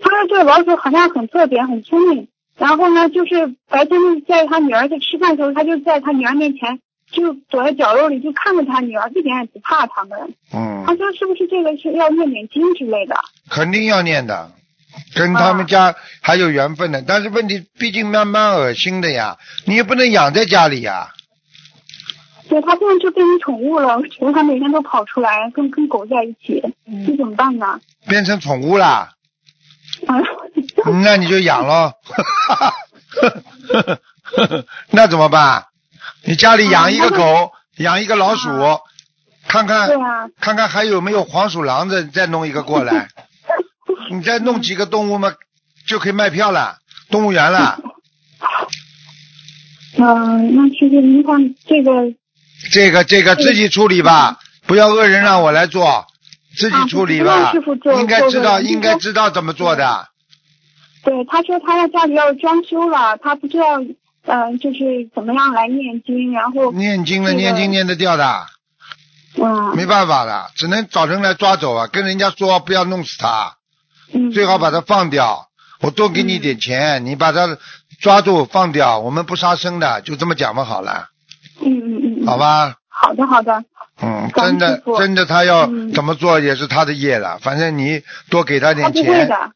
[0.00, 2.28] 他说这个老鼠好像很特别，很聪明。
[2.58, 6.80] 然后呢，就是白天在他女儿在吃饭的时候，他就在他女儿面前
[7.12, 10.18] 就躲在角落里就看着他女儿，一点也不怕他们。
[10.52, 13.16] 嗯他，说是不是这个是要念点经之类的？
[13.48, 14.50] 肯定要念的，
[15.14, 17.02] 跟他们家还有缘分的。
[17.06, 19.36] 但是问题毕竟慢慢恶心的呀，
[19.66, 21.12] 你也不能养在家里呀。
[22.48, 26.62] 对他现在就变成宠物了，我觉得他每天都跑出来跟跟狗在一起，
[27.06, 27.80] 这怎么办呢？
[28.06, 29.12] 变成宠物啦，
[30.06, 30.14] 啊，
[31.02, 31.94] 那你就养咯。
[34.90, 35.64] 那怎么办？
[36.26, 38.48] 你家里养一个狗，养一个老鼠，
[39.46, 39.88] 看看
[40.40, 43.08] 看看还有没有黄鼠狼的，再弄一个过来。
[44.10, 45.32] 你再弄几个动物嘛，
[45.86, 46.78] 就可以卖票了，
[47.10, 47.78] 动物园了。
[49.98, 51.92] 嗯、那其实您看这个
[52.70, 56.06] 这个这个自己处理吧，不要恶人让我来做，
[56.56, 57.52] 自己处理啊吧
[57.98, 60.08] 应该知道，应该知道怎么做的。
[61.02, 63.80] 对，他说他要家里要装修了，他不知道，
[64.26, 68.46] 嗯、就是怎么样来念经，然后，念经了，这个念经念得掉的，
[69.40, 71.86] 嗯，没办法的，只能找人来抓走啊。
[71.86, 73.54] 跟人家说不要弄死他，
[74.12, 75.48] 嗯，最好把他放掉。
[75.80, 77.58] 我多给你点钱，你把他
[78.00, 81.08] 抓住放掉，我们不杀生的，就这么讲嘛好了，
[81.60, 82.76] 嗯嗯嗯，嗯好，吧？
[82.88, 83.62] 好的好的，
[84.02, 87.38] 嗯，真的真的，他要嗯怎么做也是他的业了。
[87.42, 89.52] 反正你多给他他点钱，不会的，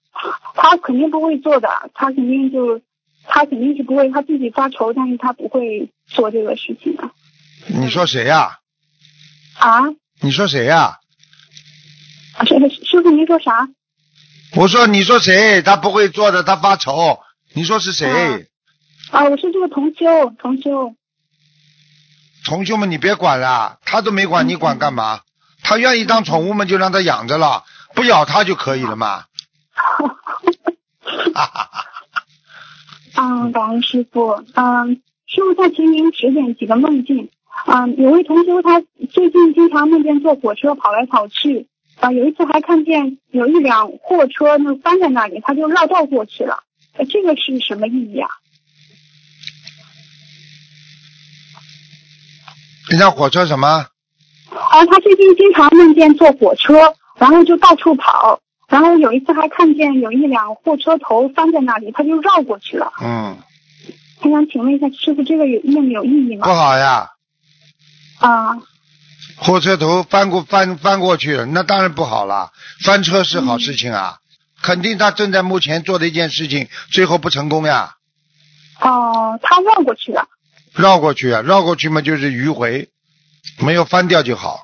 [0.54, 2.78] 他肯定不会做的，他肯定就，
[3.32, 7.12] 他肯定是不会，他自己发愁，但是他不会做这个事情啊。
[7.68, 8.58] 你说谁呀、
[9.56, 9.82] 啊，
[10.20, 10.98] 你说谁呀、
[12.36, 13.68] 啊师师傅您说啥？
[14.56, 15.62] 我说你说谁？
[15.62, 17.20] 他不会做的，他发愁。
[17.52, 18.08] 你说是谁？
[18.08, 20.94] 啊啊，我是这个同修，同修。
[22.44, 25.20] 同修们，你别管了，他都没管，你管干嘛？
[25.62, 27.64] 他愿意当宠物们就让他养着了，
[27.94, 29.24] 不咬他就可以了嘛。
[31.34, 31.89] 哈哈哈。
[33.16, 34.42] 嗯，感恩师傅。
[34.54, 37.28] 嗯，师傅再请您指点几个梦境。
[37.66, 38.80] 嗯，有位同修他
[39.10, 41.66] 最近经常梦见坐火车跑来跑去。
[41.98, 46.62] 啊，有一次还看见有一辆货车呢翻在那里，他就绕道过去了。
[46.96, 48.28] 呃这个是什么意义啊？
[52.90, 53.68] 那辆火车什么？
[53.68, 58.40] 啊，他最近经常梦见坐火车，然后就到处跑。
[58.70, 62.92] 然后有一次还看见有一辆货车头翻在那里，他就绕过去了。
[63.02, 63.36] 嗯，
[64.22, 66.54] 我想请问一下师傅，这个有梦有意义吗不？
[66.54, 67.10] 好呀，
[68.20, 68.56] 啊，
[69.36, 72.52] 货车头翻过翻翻过去了，那当然不好了。
[72.84, 74.18] 翻车是好事情啊，
[74.62, 77.94] 肯定他正在目前做的一件事情，最后不成功呀。
[78.80, 80.28] 哦、他绕过去了。
[80.76, 82.88] 绕过去啊，绕过去嘛就是迂回，
[83.58, 84.60] 没有翻掉就好。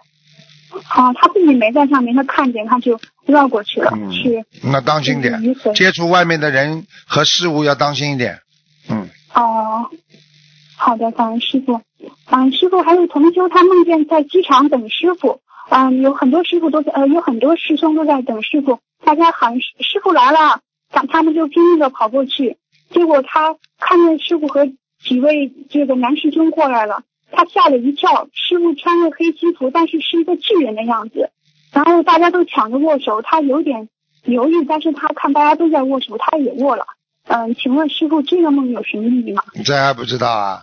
[0.89, 5.41] 啊，他自己没在上面，他看见他就绕过去了，嗯是那当心点
[5.75, 8.39] 接触外面的人和事物要当心一点。
[8.89, 9.91] 嗯，哦。
[10.79, 11.81] 好的，感恩师傅。
[12.27, 15.41] 嗯，师傅还有同修，他梦见在机场等师傅。
[15.71, 18.79] 嗯，有很多师傅都在，呃，有很多师兄都在等师傅。
[19.03, 20.61] 大家喊师师傅来了，
[20.91, 22.59] 他他们就拼命的跑过去。
[22.91, 24.67] 结果他看见师傅和
[25.03, 27.03] 几位这个男师兄过来了，
[27.33, 28.29] 他吓了一跳。
[28.35, 31.31] 师傅穿着黑西服，但是是一个巨人的样子。
[31.73, 33.89] 然后大家都抢着握手，他有点
[34.25, 36.87] 犹豫，但是他看大家都在握手，他也握了。
[37.29, 39.43] 嗯，请问师傅，这个梦有什么意义吗？
[39.65, 40.63] 这还不知道啊？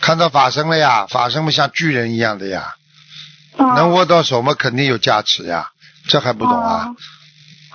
[0.00, 2.74] 看到法身了呀，法身嘛像巨人一样的呀，
[3.56, 5.70] 啊能握到手嘛肯定有加持呀，
[6.08, 6.88] 这还不懂啊？
[6.88, 6.96] 哦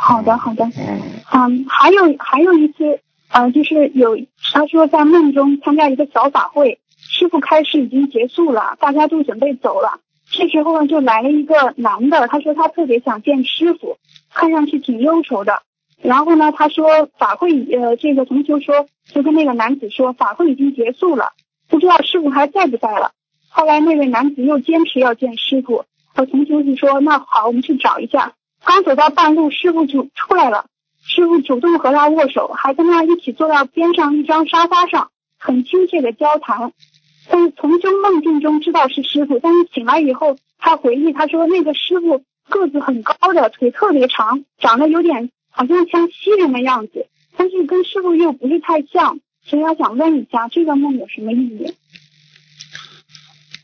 [0.04, 0.66] 好的，好的。
[0.78, 1.02] 嗯，
[1.32, 3.00] 嗯，还有还有一次，
[3.30, 4.18] 呃，就是有
[4.52, 10.00] 他说在梦中参加一个小法会，师傅开始已经结束了，大家都准备走了。
[10.32, 13.98] 这时候呢，就来了一个男的，他说他特别想见师傅，
[14.34, 15.62] 看上去挺忧愁的。
[16.02, 21.34] 然后呢，他说法会，呃，这个同修说，就跟那个男子说法会已经结束了，
[21.70, 23.12] 不知道师傅还在不在了。
[23.50, 28.34] 后来那位男子又坚持要见师傅，和同修就说那好，我们去找一下。
[28.64, 30.66] 刚走到半路，师傅就出来了。
[31.04, 36.72] 师傅主动和他握手，还跟他一起坐到边上一张沙发上，很亲切的交谈。
[37.30, 47.08] 但是从修梦境中知道是师傅，但是醒来以后，他回忆他说那个师傅个子很高的，腿特别长，长得有点好像像西人的样子，
[47.38, 49.20] 但是跟师傅又不是太像。
[49.44, 51.74] 所以他想问一下，这个梦有什么意义？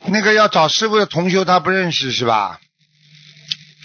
[0.10, 2.60] 那个要找师傅的同修他不认识是吧？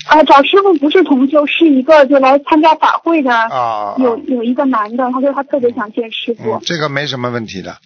[0.06, 7.78] 啊，找师傅不是同修，是一个就来参加法会的，啊，有有一个男的，他说他特别想见师傅嗯，这个没什么问题的，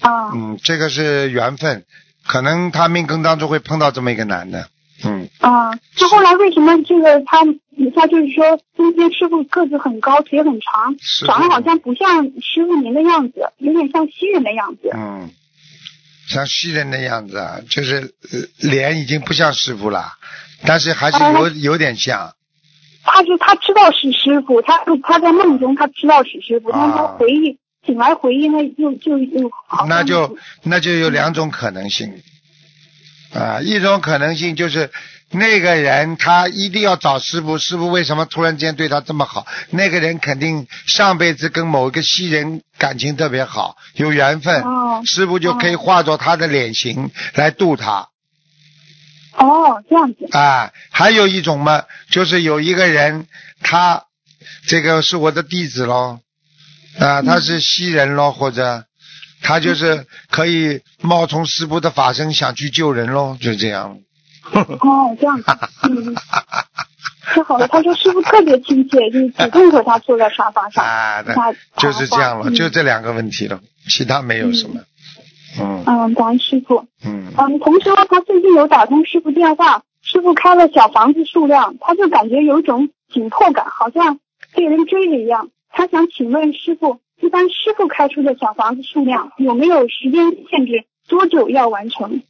[0.00, 0.30] 啊。
[0.34, 1.84] 嗯，这个是缘分，
[2.26, 4.68] 可能他命根当中会碰到这么一个男的，
[5.04, 7.44] 嗯，啊，他后来为什么这个他
[7.94, 14.90] 他就是说今天师傅个子很高，腿很长，是长得好像不像师傅您的样子，有点像西人的样子。
[14.94, 15.30] 嗯，
[16.26, 20.12] 像西人的样子啊，就是呃脸已经不像师傅了，
[20.66, 22.32] 但是还是啊有有点像，
[23.02, 32.22] 他是他知道是师傅，他他在梦中他知道是师傅，啊但他回忆醒来回忆那又就又好那就那就有两种可能性，
[33.32, 34.90] 啊，一种可能性就是
[35.30, 39.46] 那个人他一定要找师傅，师傅为什么突然间对他这么好？
[39.70, 48.08] 那个人肯定上辈子跟某一个西人感情特别好，有缘分，哦师傅就可以化作他的脸型来度他。
[49.36, 53.26] 哦这样子啊，还有一种嘛，就是有一个人，
[53.60, 54.04] 他
[54.68, 56.20] 这个是我的弟子喽，
[56.98, 58.84] 啊，他是西人喽，或者
[59.42, 63.98] 他就是可以冒充师傅的法身想去救人喽，就这样。
[64.52, 65.44] 哦这样子，
[65.88, 66.14] 嗯，
[67.24, 67.66] 太好了。
[67.66, 71.34] 他说师傅特别亲切，就是主动和他坐在沙发上，啊，对
[71.78, 74.80] 就是这样了，嗯就这两个问题了，其他没有什么。
[75.58, 76.86] 嗯嗯，感恩师傅。
[77.04, 84.18] 嗯嗯，同时他最近有打通师傅电话，师傅开了小房子数量，他就感觉有一种紧迫感，好像
[84.54, 85.48] 被人追了一样。
[85.76, 92.22] 他想请问师傅，一般师傅开出的小房子数量有没有时间限制，多久要完成？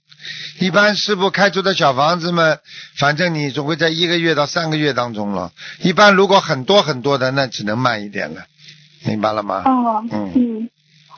[0.61, 2.57] 一般师傅开出的小房子嘛，
[2.99, 5.53] 反正你总会在一个月到三个月当中了。
[5.83, 8.47] 一般如果很多很多的，那只能慢一点了，
[9.07, 9.63] 明白了吗？
[9.67, 10.71] 哦，嗯嗯。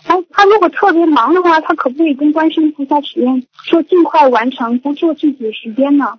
[0.02, 6.18] 他他如果特别忙的话，他可不可以跟观世音菩萨许愿，说尽快完成，不做具体的时间呢？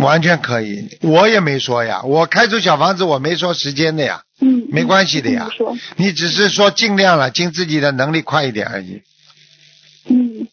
[0.00, 9.02] 完全可以，我也没说呀，我开出小房子我没说时间的呀，嗯，没关系的呀嗯你说，你只是说尽量了，尽自己的能力快一点而已。
[10.08, 10.46] 嗯，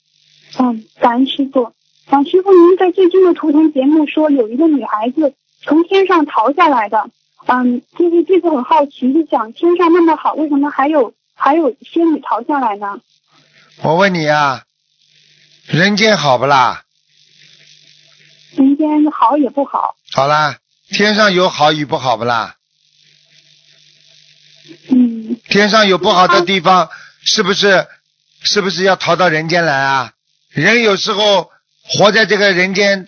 [0.59, 1.73] 嗯，感恩师傅。
[2.05, 7.09] 啊，师傅，您在最近的图腾节目说有一个女孩子从天上逃下来的，
[7.47, 12.99] 嗯，就是弟子很好奇，就想天上那么好，为什么还有还有仙女逃下来呢？
[13.81, 14.63] 我问你啊，
[15.65, 16.82] 人间好不啦？
[18.56, 20.58] 人间好也不好，好啦，
[20.89, 22.56] 天上有好与不好不啦？
[24.89, 26.89] 嗯天上有不好的地方，
[27.24, 27.88] 是不是？
[28.45, 30.12] 是不是要逃到人间来啊？
[30.49, 31.49] 人有时候
[31.84, 33.08] 活在这个人间，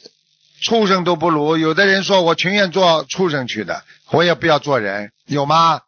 [0.61, 1.57] 畜生都不如。
[1.57, 5.81] 有的人说我情愿做畜生去的，我也不要做人，有吗？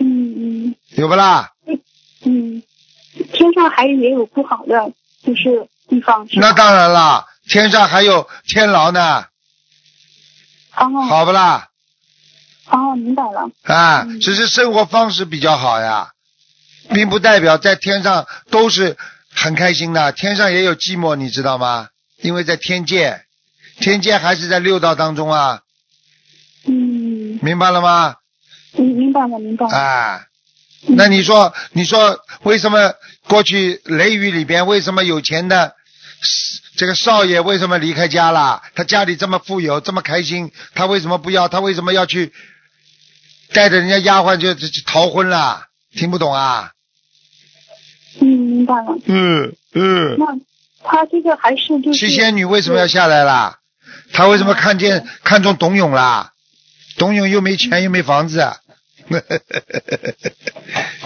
[0.00, 1.52] 嗯嗯有不啦？
[2.24, 2.62] 嗯，
[3.32, 9.26] 天上还也有不好的，就是地方那当然啦，天上还有天牢呢，
[10.76, 11.02] 哦。
[11.08, 11.68] 好不啦？
[12.68, 14.20] 哦，明白了，啊，嗯。
[14.20, 16.10] 只是生活方式比较好呀，
[16.90, 18.96] 并不代表在天上都是
[19.32, 21.88] 很开心的，天上也有寂寞，你知道吗？
[22.22, 23.22] 因为在天界，
[23.78, 25.60] 天界还是在六道当中啊，
[26.66, 27.38] 嗯。
[27.42, 28.16] 明白了吗？
[28.78, 30.24] 嗯，明白了明白了，啊，
[30.88, 32.94] 那你说，你说为什么
[33.28, 35.74] 过去雷雨里边为什么有钱的
[36.76, 38.62] 这个少爷为什么离开家了？
[38.74, 41.48] 他家里这么富有，这么开心，他为什么不要？
[41.48, 42.32] 他为什么要去
[43.52, 45.66] 带着人家丫鬟就就就逃婚了？
[45.94, 46.72] 听不懂啊？
[48.20, 48.98] 嗯，明白了。
[49.06, 50.16] 嗯嗯。
[50.18, 50.26] 那
[50.84, 53.58] 他这个还是就是七仙女为什么要下来啦？
[54.12, 56.32] 他为什么看见看中董永啦？
[56.98, 58.40] 董永又没钱又没房子，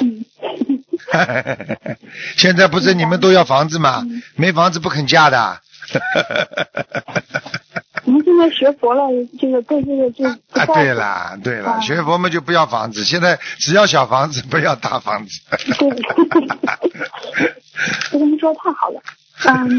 [0.00, 0.24] 嗯
[2.36, 4.04] 现在不是你们都要房子吗？
[4.36, 5.61] 没房子不肯嫁的。
[8.04, 9.02] 我们现在学佛了，
[9.38, 15.40] 这个对这个就不啊，对了对了，啊学佛嘛就不要房子，现在只要小房子，不要大房子。
[15.78, 15.88] 对，
[18.12, 19.00] 我 跟你说太好了。
[19.42, 19.78] 嗯，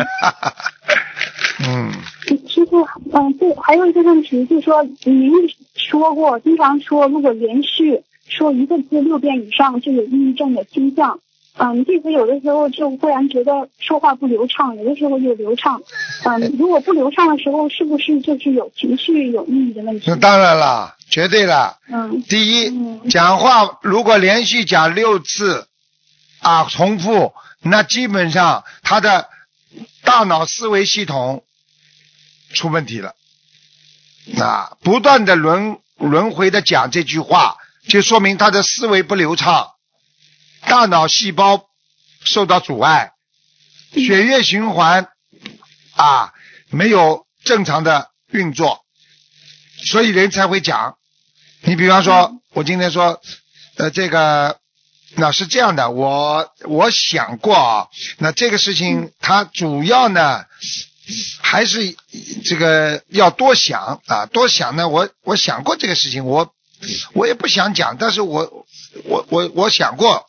[1.68, 1.92] 嗯，
[2.48, 5.32] 师傅，嗯，对，还有一个问题，就是说您
[5.76, 8.02] 说过，经常说，如果连续
[8.32, 11.20] 说一个字六遍以上，就有抑郁症的倾向。
[11.58, 15.82] 嗯，弟子有的时候就忽然觉得说话不流畅，有的时候就流畅。
[16.24, 20.16] 嗯，如果不流畅的时候，是不是就是有情绪、有抑郁的问题那？
[20.16, 21.78] 当然了，绝对了。
[21.90, 25.68] 嗯第一，嗯讲话如果连续讲六次
[26.40, 29.28] 啊重复，那基本上他的
[30.04, 31.44] 大脑思维系统
[32.54, 33.14] 出问题了。
[34.40, 37.58] 啊，不断的轮轮回的讲这句话，
[37.88, 39.72] 就说明他的思维不流畅，
[40.62, 41.66] 大脑细胞
[42.24, 43.12] 受到阻碍，
[43.94, 45.10] 血液循环
[45.96, 46.32] 啊
[46.70, 48.82] 没有正常的运作，
[49.84, 50.96] 所以人才会讲。
[51.64, 53.22] 你比方说，我今天说，
[53.78, 54.60] 呃，这个，
[55.16, 60.46] 那是这样的，我我想过啊，那这个事情它主要呢，
[61.42, 61.96] 还是
[62.46, 66.54] 这个要多想啊，多想呢，我我想过这个事情，我
[67.14, 68.66] 我也不想讲，但是我
[69.06, 70.26] 我我我想过，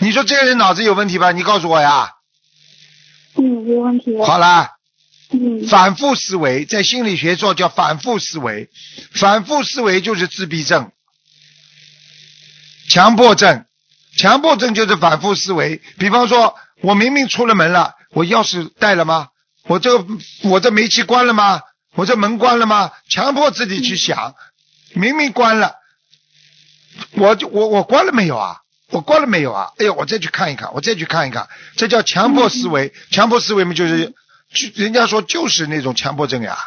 [0.00, 1.32] 你说这个人脑子有问题吧？
[1.32, 2.10] 你告诉我呀。
[3.36, 4.16] 嗯，没问题。
[4.22, 4.70] 好啦，
[5.32, 8.68] 嗯反复思维，在心理学说叫反复思维，
[9.12, 10.90] 反复思维就是自闭症、
[12.88, 13.64] 强迫症，
[14.16, 15.80] 强迫症就是反复思维。
[15.98, 19.28] 比方说，我明明出了门了，我钥匙带了吗？
[19.64, 20.06] 我这个
[20.42, 21.60] 我这煤气关了吗？
[21.94, 22.90] 我这门关了吗？
[23.08, 24.34] 强迫自己去想，
[24.94, 25.74] 明明关了，
[27.12, 28.58] 我就我我关了没有啊？
[28.90, 29.72] 我关了没有啊？
[29.78, 32.92] 哎呦，我再去看一看，我再去看一看，这叫强迫思维。
[33.10, 34.12] 强迫思维嘛，就是
[34.52, 36.58] 就人家说就是那种强迫症呀。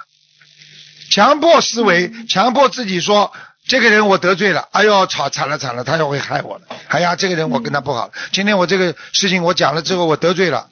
[1.12, 3.32] 强迫思维，强迫自己说
[3.68, 6.64] 这个人我得罪了，哎呦，操，惨了惨了，他要会害我了。
[6.88, 10.68] 哎呀，这个人我跟他不好，今天我这个事情我讲了之后，我得罪了，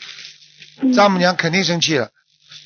[0.95, 2.09] 丈母娘肯定生气了。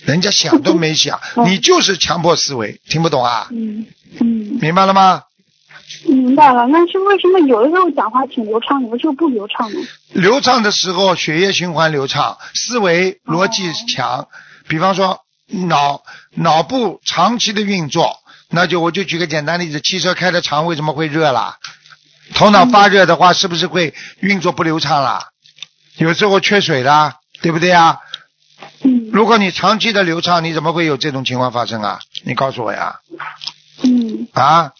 [0.05, 3.47] 人家想都没想， 你就是强迫思维，听不懂啊？
[3.51, 3.85] 嗯
[4.19, 5.23] 嗯，明白了吗？
[6.05, 6.67] 明白了。
[6.67, 9.79] 那是为什么有的时候讲话挺流畅，有的时候不流畅呢？
[10.13, 14.27] 流畅的时候，血液循环流畅，思维逻辑强。
[14.67, 16.03] 比方说脑
[16.35, 18.17] 脑部长期的运作，
[18.49, 21.57] 那就我就举个简单例子，汽车开的长为什么会热啦？
[22.33, 25.29] 头脑发热的话，是不是会运作不流畅啦？
[25.97, 27.99] 有时候缺水啦，对不对啊？
[28.83, 31.99] 嗯如果你长期的流畅，你怎么会有这种情况发生啊？
[32.23, 32.99] 你告诉我呀！
[33.83, 34.71] 嗯，啊，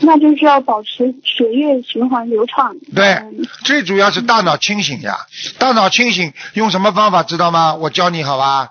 [0.00, 2.76] 那就是要保持血液循环流畅。
[2.94, 5.26] 对嗯，最主要是大脑清醒呀。
[5.58, 7.74] 大脑清醒用什么方法知道吗？
[7.74, 8.70] 我教你好吧？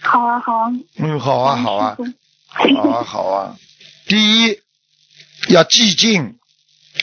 [0.00, 0.72] 好啊好啊。
[0.96, 1.96] 嗯，好啊，好啊
[2.46, 3.56] 好啊，好啊。
[4.06, 4.58] 第一
[5.48, 6.36] 要寂静，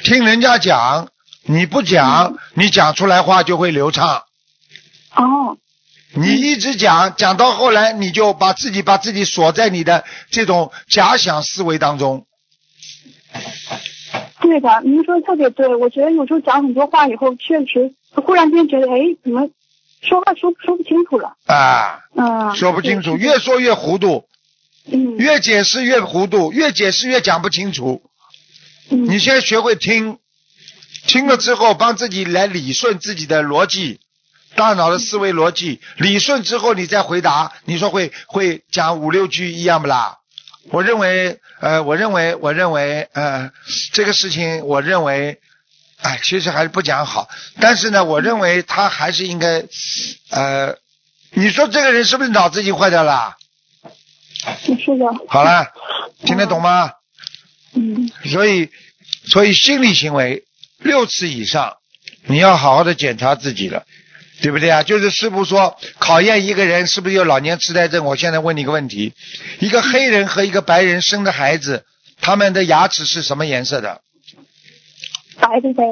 [0.03, 1.09] 听人家讲，
[1.43, 4.23] 你不讲，你讲出来话就会流畅。
[5.15, 5.57] 哦，
[6.13, 12.25] 你一直讲，讲到后来，你就把自己把自己锁在你的这种假想思维当中。
[14.41, 15.73] 对的，您说的特别对。
[15.75, 19.47] 我觉得有时候讲很多话以后，确实忽然间觉得，哎，怎么
[20.01, 21.37] 说话说说不清楚了？
[21.45, 24.25] 啊，嗯，说不清楚，越说越糊涂，
[24.91, 28.01] 嗯越解释越糊涂，越解释越讲不清楚。
[28.89, 30.17] 嗯你现在学会听，
[31.07, 34.01] 听了之后帮自己来理顺自己的逻辑，
[34.55, 40.17] 大脑的思维逻辑，理顺之后你再回答，你说会会讲五六句一样不啦？
[40.69, 43.51] 我认为，呃，我认为，我认为，呃，
[43.93, 45.39] 这个事情，我认为，
[46.01, 47.29] 哎，其实还是不讲好。
[47.59, 49.63] 但是呢，我认为他还是应该，
[50.29, 50.75] 呃，
[51.31, 53.35] 你说这个人是不是脑子已经坏掉了？
[54.63, 55.67] 是的，好了，
[56.25, 56.91] 听得懂吗？
[57.73, 58.69] 嗯所以，
[59.25, 60.43] 所以心理行为
[60.77, 61.77] 六次以上，
[62.25, 63.85] 你要好好的检查自己了，
[64.41, 64.83] 对不对啊？
[64.83, 68.05] 就是师傅说考验一个人是不是有老年痴呆症。
[68.05, 69.13] 我现在问你一个问题：
[69.59, 71.85] 一个黑人和一个白人生的孩子，
[72.19, 74.01] 他们的牙齿是什么颜色的？
[75.39, 75.83] 白的呗。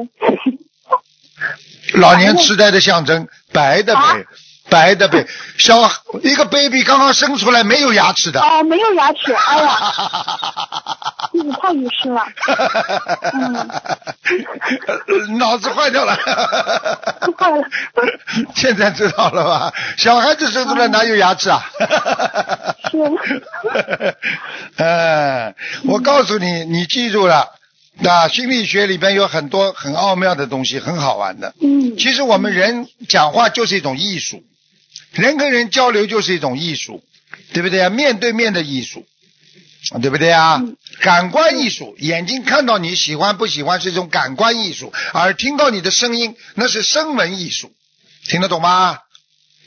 [1.93, 4.25] 老年痴呆的象征，白的呗，
[4.69, 5.25] 白的呗。
[5.57, 5.89] 小
[6.23, 8.41] 一个 baby 刚刚生出来没有牙齿的。
[8.41, 9.91] 哦，没有牙齿，哎呀，
[11.31, 12.25] 自己太愚痴了。
[15.37, 16.15] 脑子坏掉了。
[17.37, 17.63] 坏了。
[18.55, 19.73] 现在知道了吧？
[19.97, 21.63] 小孩子生出来哪有牙齿啊？
[22.91, 24.15] 是。
[24.77, 25.53] 呃，
[25.85, 27.47] 我告诉你，你记住了，
[27.99, 31.53] 那心理学里边有很多很奥妙的东西，很好玩的。
[31.61, 31.97] 嗯。
[31.97, 34.43] 其实我们人讲话就是一种艺术，
[35.11, 37.03] 人跟人交流就是一种艺术，
[37.53, 37.89] 对不对啊？
[37.89, 39.05] 面对面的艺术，
[40.01, 40.61] 对不对啊？
[41.01, 47.71] 感官艺术，眼睛看到你喜欢不喜欢是一种感官艺术，而听到你的声音那是声闻艺术，
[48.27, 48.99] 听得懂吗？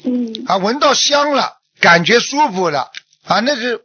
[0.04, 0.44] 嗯。
[0.46, 2.90] 啊，闻到香了，感觉舒服了
[3.24, 3.80] 啊，那是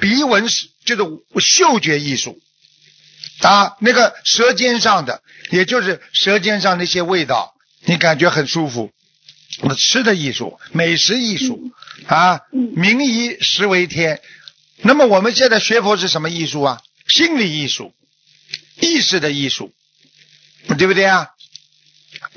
[0.00, 0.46] 鼻闻
[0.84, 1.02] 就是
[1.40, 2.38] 嗅觉艺术
[3.40, 7.54] 啊，那个舌尖上的，也就是舌尖上那些味道，
[7.84, 8.90] 你感觉很舒服。
[9.76, 11.72] 吃的艺术，美食艺术
[12.06, 14.20] 啊，民以食为天。
[14.82, 16.80] 那么我们现在学佛是什么艺术啊？
[17.06, 17.92] 心理艺术，
[18.80, 19.72] 意识的艺术，
[20.78, 21.28] 对不对啊？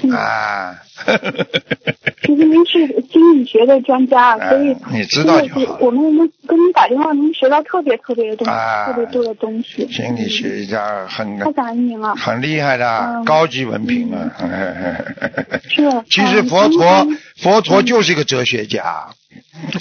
[0.10, 0.76] 啊，
[2.24, 5.78] 其实您是心理学的专家，所以啊你知道就好。
[5.82, 9.88] 我们能跟您打电话，能学到特别特别的东西，啊特别多的东西。
[9.92, 12.16] 心理学家很太感恩您了。
[12.16, 14.32] 很厉害的，嗯高级文凭啊。
[15.70, 15.84] 是。
[16.10, 19.08] 其实嗯佛陀嗯，佛陀就是一个哲学家。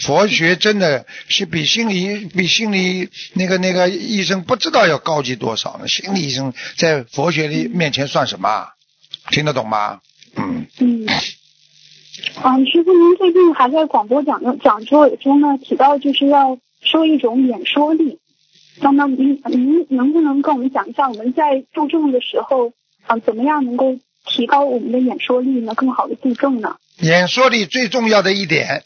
[0.03, 5.89] 佛学真的是比心理比心理那个那个医生不知道要高级多少呢。
[5.89, 8.69] 心理医生在佛学里面前算什么啊？
[9.31, 10.01] 听得懂吗？
[10.37, 10.67] 嗯。
[10.79, 11.07] 嗯。
[12.43, 18.19] 啊，师傅，您最近还在广播讲讲座中呢提到，就是要说一种演说力。
[18.81, 22.73] 那么您您能不能跟我们讲一下，我们在注重的时候
[23.07, 25.75] 啊，怎么样能够提高我们的演说力呢？
[25.75, 26.77] 更好的度众呢？
[27.01, 28.85] 演说力最重要的一点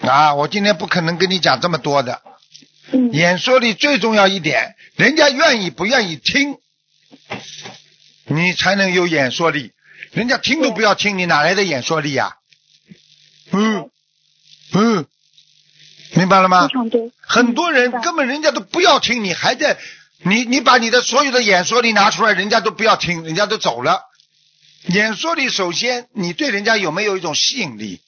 [0.00, 2.22] 啊，我今天不可能跟你讲这么多的。
[2.92, 3.12] 嗯。
[3.12, 6.56] 演说力最重要一点，人家愿意不愿意听，
[8.26, 9.72] 你才能有演说力。
[10.12, 12.36] 人家听都不要听，你哪来的演说力呀、
[13.50, 13.88] 嗯
[14.74, 15.06] 嗯，
[16.14, 16.68] 明白了吗？
[16.68, 17.10] 非常对。
[17.20, 19.78] 很多人根本人家都不要听，你还在
[20.22, 24.02] 你你把你的所有的演说力拿出来，人家都不要听，人家都走了。
[24.88, 28.02] 演说力首先你对人家有没有一种吸引力？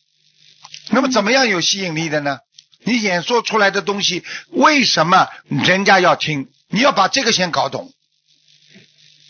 [0.90, 2.40] 那么怎么样有吸引力的呢？
[2.82, 6.50] 你演说出来的东西为什么人家要听？
[6.68, 7.93] 你要把这个先搞懂。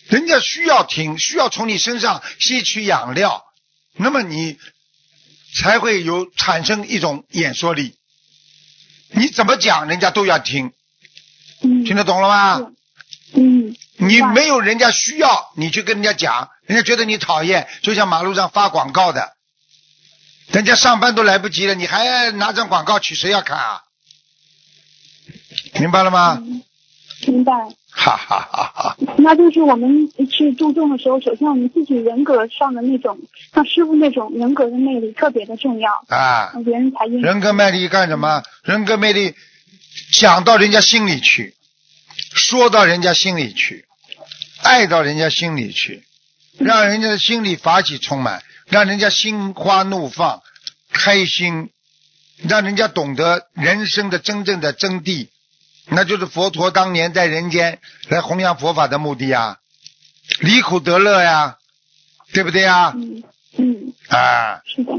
[0.08, 3.44] 人家需要听，需要从你身上吸取养料，
[3.96, 4.58] 那么你
[5.54, 7.96] 才会有产生一种演说力。
[9.10, 10.72] 你怎么讲，人家都要听，
[11.60, 12.70] 听得懂了吗？
[13.34, 13.76] 嗯。
[13.96, 19.34] 你没有人家需要，你去跟人家讲，人家觉得你讨厌，就像马路上发广告的，
[20.48, 23.82] 人家上班都来不及了，你还拿张广告去，谁要看啊？
[25.74, 26.42] 明白了吗？
[27.26, 27.52] 明白。
[27.96, 28.96] 哈哈哈哈！
[29.18, 33.16] 那就是我们去注重的时候，首先我们自己人格上的那种，
[33.54, 37.06] 像师傅那种人格的魅力特别的重要，啊，别人才。
[37.06, 38.42] 人格魅力干什么？
[38.64, 39.34] 人格魅力
[40.12, 41.54] 讲到人家心里去，
[42.34, 43.86] 说到人家心里去，
[44.62, 46.02] 爱到人家心里去，
[46.58, 50.42] 让人家的心里法喜充满，让人家心花怒放，
[50.92, 51.70] 开心，
[52.42, 55.28] 让人家懂得人生的真正的真谛，
[55.86, 57.78] 那就是佛陀当年在人间
[58.08, 59.58] 来弘扬佛法的目的呀，
[60.40, 61.56] 离苦得乐呀，
[62.32, 62.92] 对不对呀？
[62.94, 63.22] 嗯
[63.56, 64.92] 嗯，啊，是的，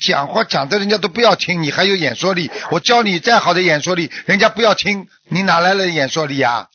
[0.00, 2.50] 讲话讲的人家都不要听，你还有演说力。
[2.70, 6.68] 我教你再好的演说力，人家不要听，你哪来的演说力啊？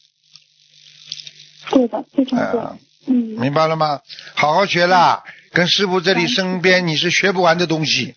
[1.70, 2.62] 对的，非常对。
[2.62, 2.78] 啊，
[3.08, 4.00] 嗯，明白了吗？
[4.36, 8.16] 好好学啦，跟师傅这里身边你是学不完的东西，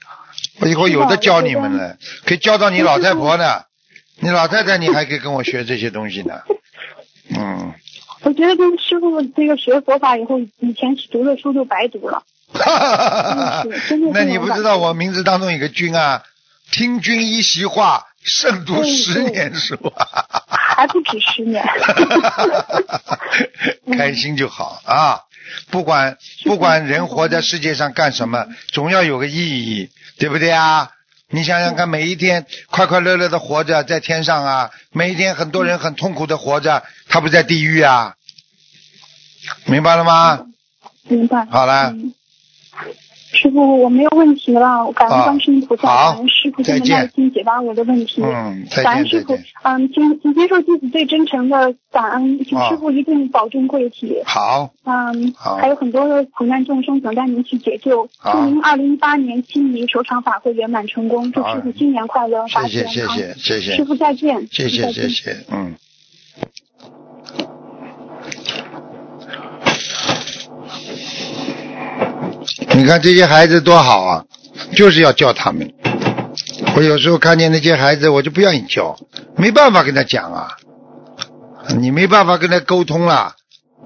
[0.61, 3.65] 我以后有的教你们了，可以教到你老太婆呢。
[4.21, 6.41] 你老太太，你还可以跟我学这些东西呢。
[7.37, 7.73] 嗯，
[8.23, 12.23] 我觉得跟师傅这个学佛法以后，以前读的书就白读了。
[12.53, 12.61] 真
[13.71, 16.23] 的是真的是那你不知道我名字当中有个君啊？
[16.71, 20.25] 听君一席话，胜读十年书啊。
[20.49, 21.65] 还不止十年。
[23.97, 25.21] 开心就好啊！
[25.71, 29.89] 不管不管人活在世界上干什么，总要有个意义，
[30.19, 30.91] 对不对啊？
[31.31, 38.15] 你想想看，每一天快快乐乐的活着，在天上啊；每一天很多人很痛苦的活着，他不在地狱啊？
[39.67, 40.47] 明白了吗？
[41.05, 41.47] 明白。
[41.47, 42.15] 好了，嗯
[43.41, 48.21] 师傅，我没有问题了，我感恩啊观世音菩萨，感恩师傅这么耐心解答我的问题。
[48.23, 54.21] 嗯，感恩师傅嗯，请请接受弟子最真诚的感恩，请啊师傅一定保重贵体。
[54.27, 58.09] 好，嗯，好还有很多的苦难众生等待您去解救。
[58.23, 62.87] 祝您二零一八年悉尼首场法会圆满成功，祝师傅新年快乐，法谢。
[62.87, 64.47] 谢谢谢谢谢师傅再见。
[64.51, 65.75] 谢谢谢谢，嗯。
[72.77, 74.25] 你看这些孩子多好啊，
[74.75, 75.73] 就是要教他们。
[76.77, 78.97] 我有时候看见那些孩子，我就不愿意教，
[79.37, 80.57] 没办法跟他讲啊，
[81.77, 83.35] 你没办法跟他沟通了，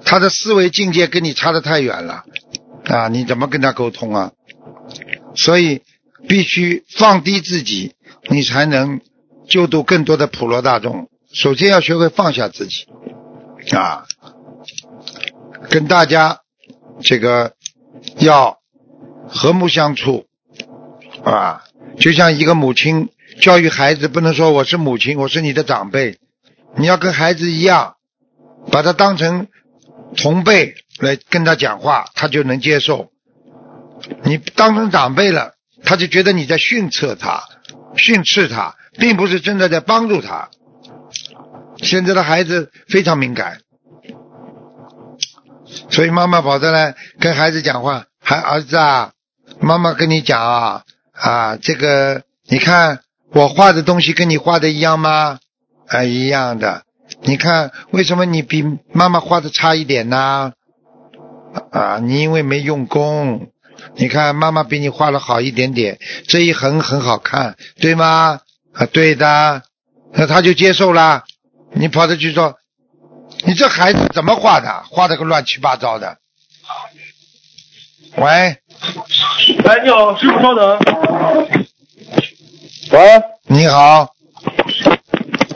[0.05, 2.25] 他的思维境界跟你差得太远了
[2.85, 4.33] 啊，你怎么跟他沟通啊？
[5.35, 5.83] 所以
[6.29, 7.95] 必须放低自己，
[8.29, 9.01] 你才能
[9.49, 11.09] 救度更多的普罗大众。
[11.33, 12.87] 首先要学会放下自己
[13.75, 14.05] 啊，
[15.71, 16.41] 跟大家
[17.01, 17.55] 这个
[18.19, 18.59] 要
[19.29, 20.27] 和睦相处
[21.25, 21.65] 啊。
[21.99, 23.11] 就像一个母亲
[23.41, 26.19] 教育孩子，不能说我是母亲，我是你的长辈，
[26.77, 27.95] 你要跟孩子一样，
[28.71, 29.47] 把他当成
[30.17, 33.11] 同辈来跟他讲话，他就能接受。
[34.25, 37.45] 你当成长辈了，他就觉得你在训斥他、
[37.97, 40.51] 训斥他，并不是真的在帮助他。
[41.79, 43.61] 现在的孩子非常敏感，
[45.91, 49.13] 所以妈妈跑着来跟孩子讲话，还儿子啊，
[49.61, 50.83] 妈妈跟你讲啊
[51.13, 53.01] 啊，这个你看
[53.33, 55.39] 我画的东西跟你画的一样吗？
[55.87, 56.83] 啊，一样的。
[57.21, 60.53] 你看为什么你比妈妈画的差一点呢？
[61.71, 63.51] 啊，你因为没用功。
[63.97, 68.41] 你看妈妈比你画的好一点点，这一横很好看，对吗？
[68.73, 69.63] 啊，对的，
[70.15, 71.25] 那他就接受了。
[71.75, 72.57] 你跑着去说，
[73.45, 74.85] 你这孩子怎么画的？
[74.89, 76.17] 画的个乱七八糟的。
[78.17, 78.59] 喂，哎，
[79.83, 80.79] 你好，师傅稍等。
[82.93, 84.09] 喂，你好，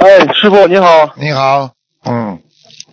[0.00, 1.70] 哎，师傅你好，你好，
[2.04, 2.40] 嗯，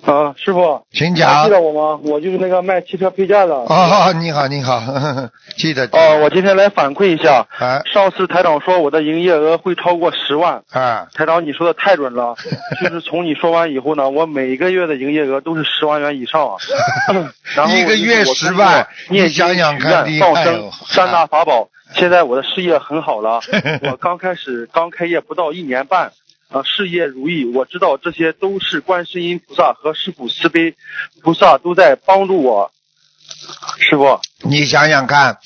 [0.06, 1.50] 啊，师傅，请讲记。
[1.50, 2.00] 得我吗？
[2.04, 3.56] 我就是那个卖汽车配件的。
[3.56, 5.86] 哦，你好，你好， 呵呵记得。
[5.92, 12.36] 哦，我今天来反馈一下，啊上次台长说我的营业额会超过十万，啊，台长你说的太准了，
[12.84, 16.56] 就是从你说完以后呢，我每个月的营业额都是十万元以上啊。
[17.56, 23.40] 然后一个月我10万念你想想看放生三大法宝，现在我的事业很好了。
[23.90, 26.12] 我刚开始刚开业不到一年半，
[26.50, 27.46] 啊，事业如意。
[27.46, 30.76] 我知道这些都是观世音菩萨和师傅慈悲
[31.22, 32.72] 菩萨都在帮助我。
[33.80, 35.40] 师傅，你想想看，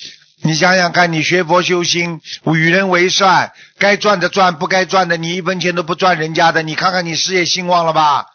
[0.44, 2.20] 你想想看，你学佛修心，
[2.54, 8.26] 与人为善，该赚的赚，不该赚的你一分钱都不赚人家的，你看看你事业兴旺了吧？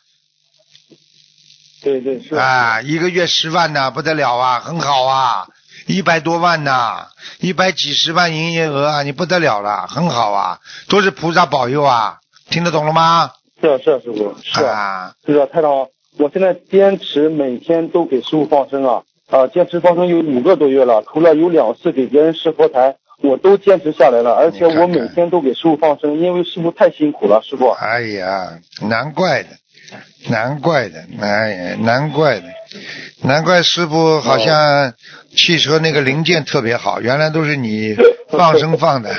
[1.83, 2.35] 对对是。
[2.35, 5.47] 啊，一个月十万呢，不得了啊，很好啊，
[5.87, 7.07] 一百多万呢，
[7.41, 12.21] 一百几十万营业额啊，你不得了了，很好啊，都是菩萨保佑啊，
[12.51, 13.31] 听得懂了吗？
[13.61, 15.15] 是啊是啊，师傅是是啊，
[15.51, 15.89] 太长，
[16.19, 27.69] 我现在坚持每天都给师傅放生啊，啊，坚持放生有五个多月了，除了有两次给别人试佛台，我都坚持下来了，而且我每天都给师傅放生，因为师傅太辛苦了，师傅。
[27.71, 29.49] 哎呀，难怪的，
[30.29, 32.47] 难怪的，哎，难怪的，
[33.23, 34.93] 难怪师傅好像
[35.37, 37.95] 汽车那个零件特别好，原来都是你
[38.31, 39.15] 放生放的。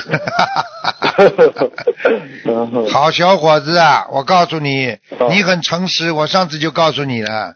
[2.44, 7.54] 嗯 好小伙子啊，我告诉你，哦你很诚实，我上次就告诉你了。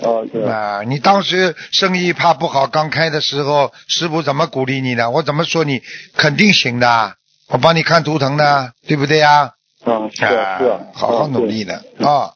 [0.00, 0.52] 哦，对啊。
[0.52, 5.10] 啊，你当时生意怕不好，刚开的时候，师傅怎么鼓励你的？
[5.10, 5.82] 我怎么说你
[6.16, 7.14] 肯定行的？
[7.48, 9.52] 我帮你看图腾的，对不对呀？
[9.84, 12.32] 嗯，是啊是，好好努力的啊，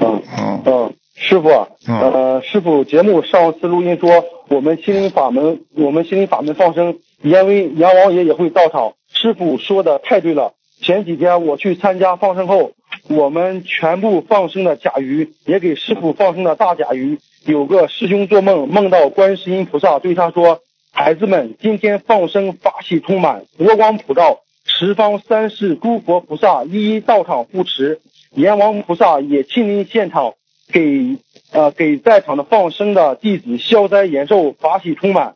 [0.00, 1.48] 嗯嗯嗯，师傅，
[1.88, 8.92] 嗯呃，师傅，节目上次录音说我们心灵法门，我们心灵法门放生，阎威阎王爷也会到场。
[9.12, 10.52] 师傅说的太对了。
[10.82, 12.72] 前几天我去参加放生后，
[13.08, 17.18] 我们全部放生的甲鱼，也给师傅放生的大甲鱼。
[17.44, 20.60] 有个师兄做梦，梦到观世音菩萨对他说
[20.92, 24.40] ：“孩子们，今天放生法喜充满，佛光普照，
[24.80, 28.00] 十方三世诸佛菩萨一一到场护持，
[28.30, 30.32] 阎王菩萨也亲临现场，
[30.72, 31.18] 给
[31.52, 35.34] 呃给在场的放生的弟子消灾延寿，法喜充满。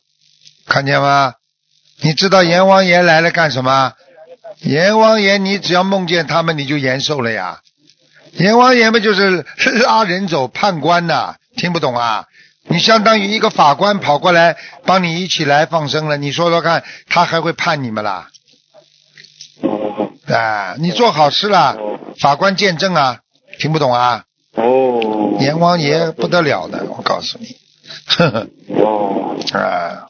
[0.64, 1.34] 看见吗？
[2.00, 3.92] 你知道阎王爷来了干什么？
[4.62, 7.60] 阎王爷，你只要梦见他们，你就延寿了呀。
[8.38, 9.44] 阎王爷们就是
[9.82, 12.24] 拉人走判官呐，听不懂啊？
[12.66, 14.56] 你相当于一个法官跑过来
[14.86, 18.30] 帮你一起来放生了，你说说看，他还会判你们啦？
[20.34, 21.76] 哦啊，你做好事了，
[22.20, 23.18] 法官见证啊，
[23.58, 24.24] 听不懂啊？
[24.54, 25.36] 哦。
[25.40, 27.56] 阎王爷不得了的，我告诉你，
[28.06, 28.46] 呵呵
[28.80, 30.06] 哦啊，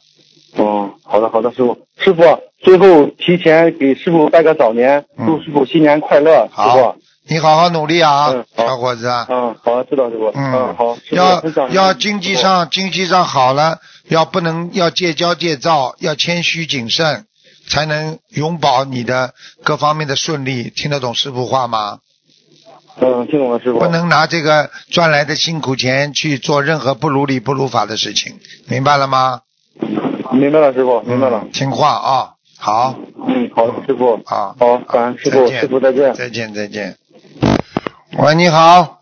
[0.57, 1.77] 哦，好的好的，师傅。
[1.97, 2.21] 师傅，
[2.59, 5.25] 最后提前给师傅拜个早年，嗯。
[5.25, 6.95] 祝师傅新年快乐，师好傅。，
[7.27, 9.25] 你好好努力啊，小伙子啊。
[9.29, 10.31] 嗯，好，知道师傅。
[10.35, 11.41] 嗯，好，要
[11.71, 13.79] 要经济上经济上好了，
[14.09, 17.25] 要不能要戒骄戒躁，要谦虚谨慎，
[17.67, 19.33] 才能永保你的
[19.63, 20.69] 各方面的顺利。
[20.69, 21.99] 听得懂师傅话吗？
[22.97, 23.79] 嗯，听懂了，师傅。
[23.79, 29.41] 不能拿这个赚来的辛苦钱去做任何不如理不如法的事情，明白了吗？
[30.31, 31.41] 明白了，师傅，明白了。
[31.43, 32.95] 嗯听话啊，好
[33.27, 34.13] 嗯，好，师傅。
[34.25, 36.13] 啊，好，感恩师傅，再见师傅再见。
[36.13, 36.95] 再见再见。
[38.17, 39.01] 喂，你好，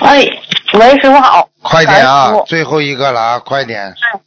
[0.00, 0.26] 哎，
[0.74, 1.48] 喂，师傅好。
[1.62, 3.90] 快点啊最后一个了啊，快点。
[3.90, 4.20] 嗯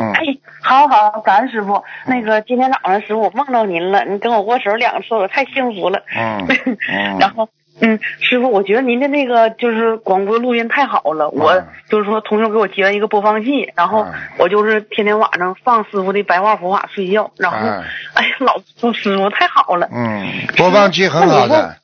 [0.00, 0.20] 哎，
[0.62, 1.82] 好好，感恩师傅。
[2.06, 6.02] 那个今天早上师傅我梦到您了，你跟我握手两次，我太幸福了。
[6.16, 6.46] 嗯。
[6.88, 7.18] 嗯。
[7.20, 7.48] 然后，
[7.80, 14.12] 嗯，师傅，我觉得您的那个就是广播录音太好了，我嗯就是说同学给我接了一个播放器，然后嗯。
[14.38, 17.84] 我就是天天晚上放师傅的白话佛法睡觉，然后，嗯。
[18.14, 21.76] 哎呀，老祝师傅太好了，嗯，播放器很好的，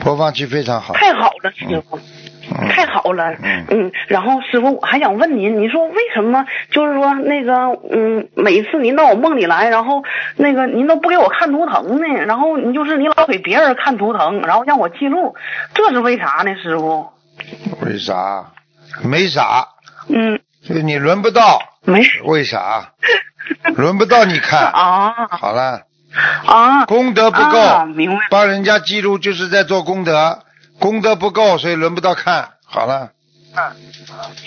[0.00, 0.94] 播放器非常好。
[0.94, 1.96] 太好了，师傅。
[1.96, 2.02] 嗯
[2.70, 3.34] 太好了，
[3.70, 7.52] 嗯然后师傅，我还想问您，您说为什么就是说那个，
[7.90, 10.02] 嗯，每次您到我梦里来，然后
[10.36, 12.06] 那个您都不给我看图腾呢？
[12.26, 15.34] 然后你就是你老给别人看图腾，然后让我记录，
[15.74, 17.08] 这是为啥呢，师傅？
[17.80, 18.44] 为啥？
[19.02, 19.66] 没啥，
[20.08, 21.60] 嗯，就是你轮不到。
[21.84, 22.92] 没事为啥？
[23.74, 24.68] 轮不到你看。
[24.70, 25.80] 啊好了，
[26.46, 30.38] 啊，功德不够，啊明白帮人家记录就是在做功德，
[30.80, 32.48] 功德不够，所以轮不到看。
[32.64, 33.10] 好了，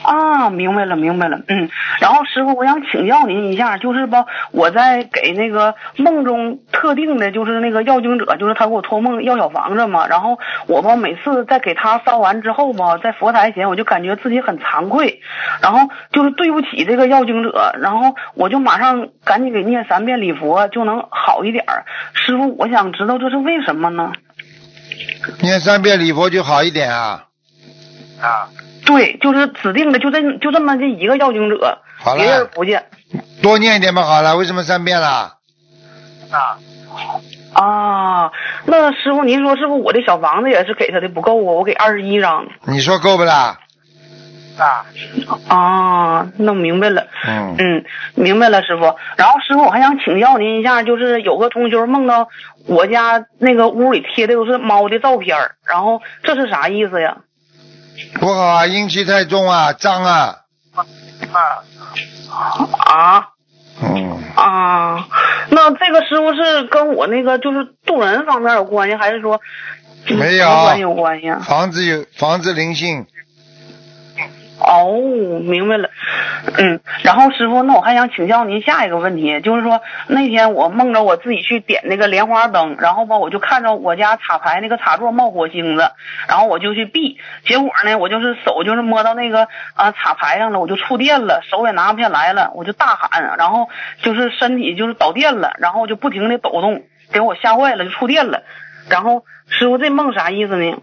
[0.04, 1.70] 啊，明白了，明白了，嗯。
[2.00, 10.08] 然后师傅，我想请教您一下，就是吧，我在给那个梦中特定的，就是那个要经者，就是他给我托梦要小房子嘛。
[10.08, 15.22] 然后我吧，每次在给他烧完之后吧，在佛台前，我就感觉自己很惭愧，
[15.62, 21.64] 然后就是对不起这个要经者，然后我就马上赶紧给念三遍礼佛，就能好一点。
[22.14, 24.12] 师傅，我想知道这是为什么呢？
[25.42, 27.26] 念三遍礼佛就好一点啊。
[28.22, 28.50] 啊，
[28.86, 32.86] 对，就是指定的，就这就这么这一个要经者，好别人不见。
[33.42, 34.38] 多念一点嘛，好了。
[34.38, 35.34] 为什么三遍了？
[36.32, 36.58] 啊，
[37.54, 38.32] 啊，
[38.66, 41.52] 那师傅，您说是不是我的小房子也是给他的不够啊？
[41.52, 42.46] 我给二十一张。
[42.68, 43.60] 你说够不啦？
[44.58, 44.86] 啊，
[45.48, 47.08] 啊，那明白了。
[47.28, 48.84] 嗯嗯，明白了，师傅。
[49.18, 52.30] 然后师傅，我还想请教您一下，就是有个同学梦到
[52.68, 57.18] 我家那个屋里贴的都是猫的照片然后这是啥意思呀？
[58.20, 60.36] 不好啊，阴气太重啊，脏啊。
[61.32, 61.64] 啊
[62.86, 63.28] 啊
[63.82, 65.08] 嗯，啊，
[65.50, 69.42] 那这个师傅是跟我那个就是渡人方面有关系，还是说
[70.08, 71.40] 没有关系有关系啊？
[71.46, 73.06] 房子有房子灵性，
[74.58, 74.90] 哦，
[75.42, 75.90] 明白了，
[76.58, 85.92] 嗯，然后师傅，那我还想请教您下一个问题，就是说那天我梦着我自己去点那个莲花灯，然后吧，我就看着我家插排那个插座冒火星子，
[86.30, 93.68] 然后我就去避，结果呢，我就是手就是摸到那个啊插排上了，我就触电了，手也拿不下来了，我就大喊，然后
[94.02, 98.44] 就是身体就是导电了，然后就不停的抖动，给我吓坏了，就触电了，
[98.90, 100.78] 然后师傅这梦啥意思呢？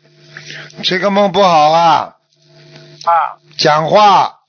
[0.85, 2.17] 这个梦不好啊。
[3.05, 4.41] 啊，讲话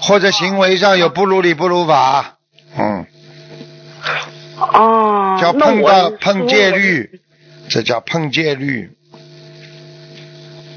[0.00, 2.36] 或者行为上有不如理不如法，
[2.76, 3.06] 嗯，
[4.58, 7.20] 啊，叫碰到碰戒律，
[7.68, 8.90] 这叫碰戒律。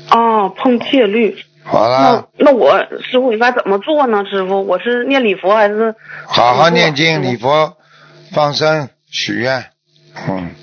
[0.10, 1.38] 傅啊，碰戒律。
[1.64, 2.80] 好那了，那我
[3.12, 4.24] 师傅应该怎么做呢？
[4.24, 5.96] 师傅，我是念礼佛还是？
[6.26, 7.76] 好好念经、礼佛、
[8.32, 9.66] 放生、许愿，
[10.30, 10.56] 嗯，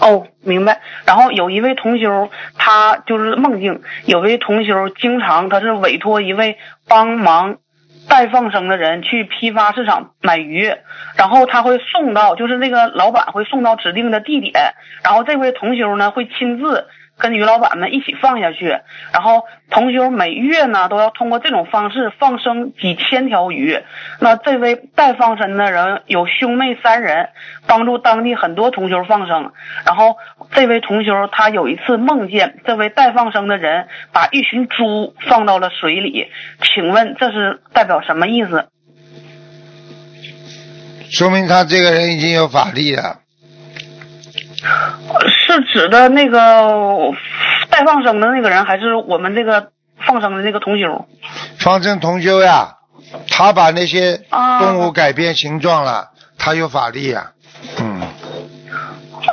[0.00, 0.80] 哦，明白。
[1.06, 6.58] 然后有一位同修，他就是梦境，有位同修经常他是委托一位
[6.88, 7.58] 帮忙
[8.08, 10.72] 带放生的人去批发市场买鱼，
[11.16, 14.74] 然后他会送到，就是那个老板会送到指定的地点，
[15.04, 16.86] 然后这位同修呢会亲自。
[17.20, 18.66] 跟鱼老板们一起放下去，
[19.12, 23.78] 然后同修每月呢都要通过这种方式放生几千条鱼。
[24.18, 27.28] 那这位带放生的人有兄妹三人，
[27.66, 29.52] 帮助当地很多同修放生。
[29.86, 30.16] 然后
[30.52, 36.26] 这位同修他有一次梦见这位带放生的人把一群猪放到了水里，
[36.74, 38.66] 请问这是代表什么意思？
[41.10, 43.18] 说明他这个人已经有法力了。
[45.28, 47.12] 是指的那个
[47.70, 51.06] 带放生的那个人，还是我们这个放生的那个同修？
[51.58, 52.76] 放生同修呀，
[53.28, 54.20] 他把那些
[54.58, 57.32] 动物改变形状了，他有法力呀。
[57.78, 58.00] 嗯。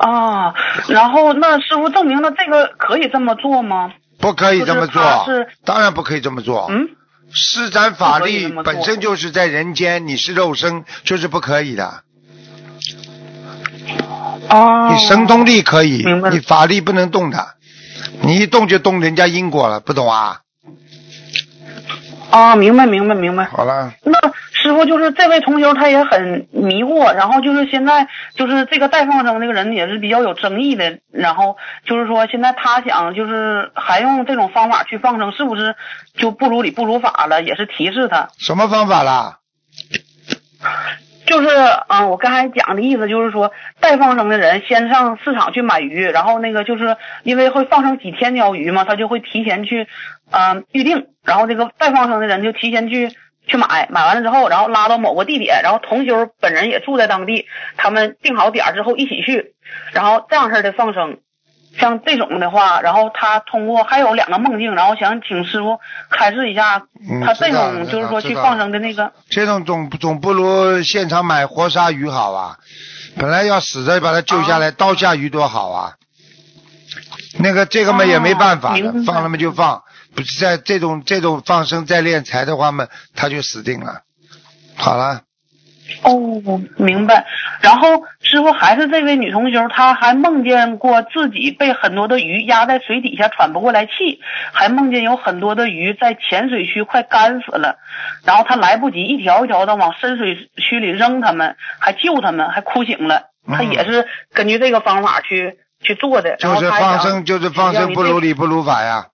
[0.02, 0.54] 啊，
[0.90, 3.92] 然后那师傅证明了这个可以这么做吗？
[4.20, 6.68] 不可以这么做，是当然不可以这么做。
[6.70, 6.90] 嗯。
[7.30, 12.04] 施展法力本身就是在人间，你是肉身，就是不可以的。
[14.50, 17.38] 哦，你神通力可以，你法力不能动的，
[18.22, 20.42] 你一动就动人家因果了，不懂啊？
[22.30, 23.46] 啊，明白明白明白。
[23.46, 23.94] 好了。
[24.04, 24.20] 那
[24.52, 31.56] 师傅就是这位同学，他也很迷惑，然后就是现在就是这个带放生这个人也是比较有争议的，然后
[31.86, 35.76] 就是说现在他想就是还用这种方法去放生，是不是
[36.18, 37.42] 就不如理不如法了？
[37.42, 38.28] 也是提示他。
[38.38, 39.38] 什么方法啦？
[41.28, 41.50] 就是，
[41.90, 43.52] 嗯，我刚才讲的意思就是说，
[43.82, 49.88] 带放生的人先上市场去买鱼，然后那个就是因为会放生几千条鱼嘛，他就会提前去，
[50.32, 53.10] 嗯，预定，然后这个带放生的人就提前去
[53.46, 57.46] 去买，买完了之后，然后拉到某个地点，然后同修本人也住在当地，
[57.76, 59.54] 他们定好点之后一起去，
[59.92, 61.20] 然后这样式的放生。
[61.80, 65.80] 像这种的话，然后他通过还有两个梦境，然后想请师傅
[66.10, 66.84] 开示一下，
[67.24, 72.58] 他这种就是说去放生的那个，这种总总不如现场买活鲨鱼好啊！
[73.16, 75.94] 本来要死的，把它救下来，刀下鱼多好啊！
[77.40, 79.84] 那个这个嘛也没办法的，放了嘛就放，
[80.16, 84.02] 不是在这种这种放生再敛财的话嘛，他就死定了。
[84.76, 85.27] 好了。
[86.04, 87.26] 哦，明白。
[87.62, 94.20] 然后师傅还是这位女同学，她还梦见过自己被很多的鱼压在水底下喘不过来气，
[94.52, 97.78] 还梦见有很多的鱼在浅水区快干死了，
[98.26, 103.24] 然后她来不及一条一条的往深水区里扔它们，还救它们，还哭醒了。
[103.48, 106.36] 她也是根据这个方法去去做的。
[106.36, 109.08] 就是放生，就是放生，不如理不如法呀。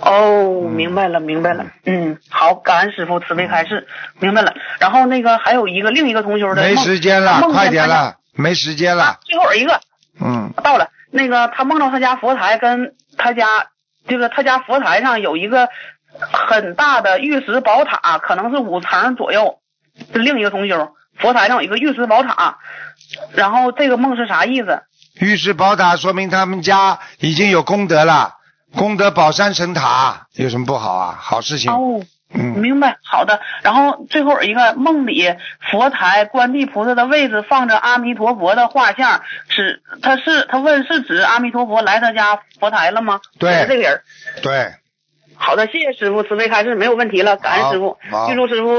[0.00, 1.64] 哦，明白了，明白了。
[1.84, 3.86] 嗯，好，感恩师傅慈悲开示，
[4.18, 4.54] 明白了。
[4.78, 9.18] 然后那个还有一个另一个同学的没时间了，快点了，没时间了。
[9.24, 9.80] 最后一个，
[10.20, 10.90] 嗯，到了。
[11.10, 13.46] 那个他梦到他家佛台跟他家，
[14.06, 15.68] 这个他家佛台上有一个
[16.10, 19.58] 很大的玉石宝塔，可能是五层左右。
[20.12, 22.58] 是另一个同修，佛台上有一个玉石宝塔。
[23.34, 24.82] 然后这个梦是啥意思？
[25.20, 28.34] 玉石宝塔说明他们家已经有功德了。
[28.76, 31.18] 功德宝山神塔有什么不好啊？
[31.18, 31.72] 好事情。
[31.72, 32.00] 哦，
[32.32, 32.98] 嗯，明白。
[33.02, 33.40] 好的。
[33.62, 35.34] 然后最后一个梦里
[35.70, 43.20] 佛台观地菩萨的位置放着阿弥陀佛的画像，是他是他问是指阿弥陀佛来他家佛台了吗？
[43.38, 44.00] 对，这个人。
[44.42, 44.72] 对。
[45.38, 48.74] 好的，谢谢师傅慈悲开示，没有问题了，感恩师傅，记住师傅。